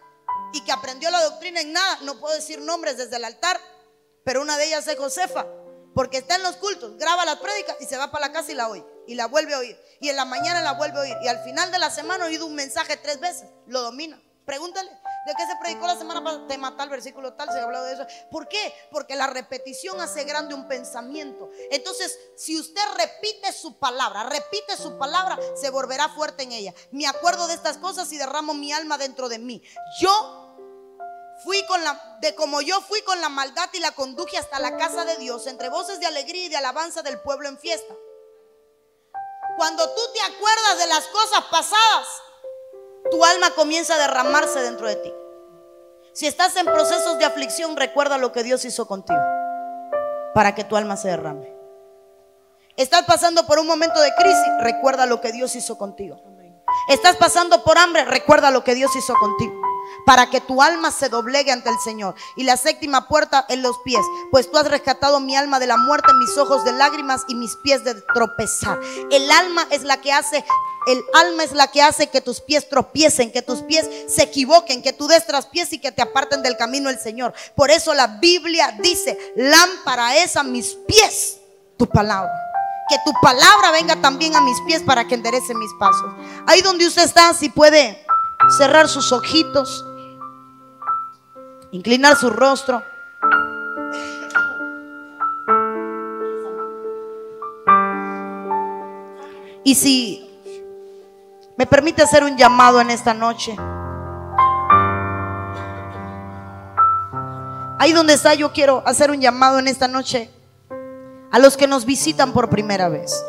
[0.54, 2.00] y que aprendió la doctrina en nada.
[2.02, 3.60] No puedo decir nombres desde el altar,
[4.24, 5.46] pero una de ellas es Josefa,
[5.94, 8.56] porque está en los cultos, graba las prédicas y se va para la casa y
[8.56, 8.93] la oye.
[9.08, 9.80] Y la vuelve a oír.
[10.00, 11.18] Y en la mañana la vuelve a oír.
[11.24, 13.50] Y al final de la semana ha oído un mensaje tres veces.
[13.68, 14.22] Lo domina.
[14.46, 14.90] Pregúntale.
[15.26, 16.48] ¿De qué se predicó la semana pasada?
[16.48, 18.06] Tema tal, versículo tal, se ha hablado de eso.
[18.30, 18.74] ¿Por qué?
[18.92, 21.50] Porque la repetición hace grande un pensamiento.
[21.72, 26.74] Entonces, si usted repite su palabra, repite su palabra, se volverá fuerte en ella.
[26.92, 29.64] Me acuerdo de estas cosas y derramo mi alma dentro de mí.
[30.02, 30.58] Yo
[31.46, 34.76] fui con la, de como yo fui con la maldad y la conduje hasta la
[34.78, 37.94] casa de Dios, entre voces de alegría y de alabanza del pueblo en fiesta.
[39.56, 42.08] Cuando tú te acuerdas de las cosas pasadas,
[43.12, 45.14] tu alma comienza a derramarse dentro de ti.
[46.14, 49.22] Si estás en procesos de aflicción, recuerda lo que Dios hizo contigo
[50.34, 51.54] para que tu alma se derrame.
[52.76, 56.20] Estás pasando por un momento de crisis, recuerda lo que Dios hizo contigo.
[56.90, 59.63] Estás pasando por hambre, recuerda lo que Dios hizo contigo
[60.06, 62.16] para que tu alma se doblegue ante el Señor.
[62.36, 64.02] Y la séptima puerta en los pies,
[64.32, 67.56] pues tú has rescatado mi alma de la muerte, mis ojos de lágrimas y mis
[67.58, 68.80] pies de tropezar.
[69.12, 70.44] El alma es la que hace
[70.86, 74.82] el alma es la que hace que tus pies tropiecen, que tus pies se equivoquen,
[74.82, 77.34] que tú des pies y que te aparten del camino del Señor.
[77.56, 81.38] Por eso la Biblia dice, lámpara es a mis pies
[81.78, 82.32] tu palabra.
[82.90, 86.12] Que tu palabra venga también a mis pies para que enderece mis pasos.
[86.48, 88.06] Ahí donde usted está, si puede
[88.58, 89.86] cerrar sus ojitos,
[91.74, 92.82] inclinar su rostro.
[99.66, 100.30] Y si
[101.58, 103.56] me permite hacer un llamado en esta noche.
[107.80, 110.30] Ahí donde está, yo quiero hacer un llamado en esta noche
[111.32, 113.26] a los que nos visitan por primera vez.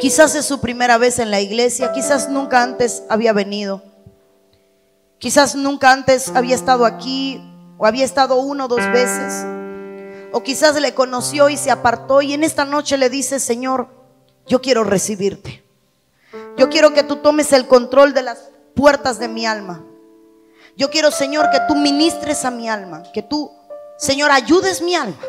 [0.00, 3.91] Quizás es su primera vez en la iglesia, quizás nunca antes había venido.
[5.22, 7.40] Quizás nunca antes había estado aquí
[7.78, 9.46] o había estado uno o dos veces.
[10.32, 13.86] O quizás le conoció y se apartó y en esta noche le dice, Señor,
[14.48, 15.62] yo quiero recibirte.
[16.56, 19.84] Yo quiero que tú tomes el control de las puertas de mi alma.
[20.76, 23.48] Yo quiero, Señor, que tú ministres a mi alma, que tú,
[23.98, 25.22] Señor, ayudes mi alma.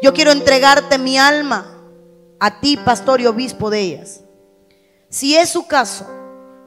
[0.00, 1.66] Yo quiero entregarte mi alma
[2.38, 4.20] a ti, pastor y obispo de ellas.
[5.08, 6.06] Si es su caso,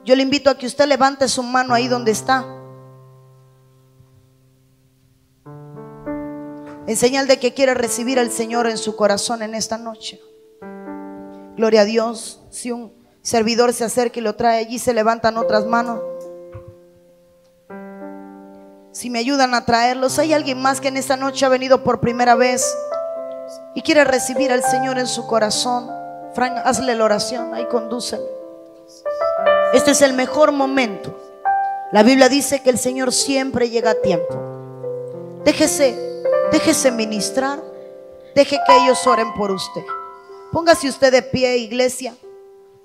[0.09, 2.43] yo le invito a que usted levante su mano ahí donde está.
[6.87, 10.19] En señal de que quiere recibir al Señor en su corazón en esta noche.
[11.55, 12.41] Gloria a Dios.
[12.49, 12.91] Si un
[13.21, 16.01] servidor se acerca y lo trae allí, se levantan otras manos.
[18.91, 21.99] Si me ayudan a traerlos, hay alguien más que en esta noche ha venido por
[21.99, 22.65] primera vez
[23.75, 25.87] y quiere recibir al Señor en su corazón,
[26.33, 28.38] Frank, hazle la oración, ahí condúcele.
[29.71, 31.15] Este es el mejor momento
[31.91, 34.35] La Biblia dice que el Señor siempre llega a tiempo.
[35.43, 37.61] Déjese, déjese ministrar.
[38.35, 39.83] Deje que ellos oren por usted.
[40.51, 42.15] Póngase usted de pie, iglesia,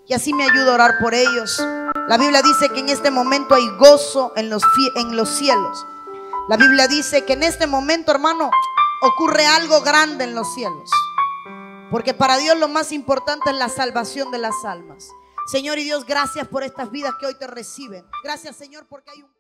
[0.07, 1.59] y así me ayuda a orar por ellos.
[2.09, 4.63] La Biblia dice que en este momento hay gozo en los,
[4.97, 5.87] en los cielos.
[6.49, 8.51] La Biblia dice que en este momento, hermano,
[9.03, 10.91] ocurre algo grande en los cielos.
[11.91, 15.09] Porque para Dios lo más importante es la salvación de las almas.
[15.47, 18.07] Señor y Dios, gracias por estas vidas que hoy te reciben.
[18.23, 19.34] Gracias, Señor, porque hay un...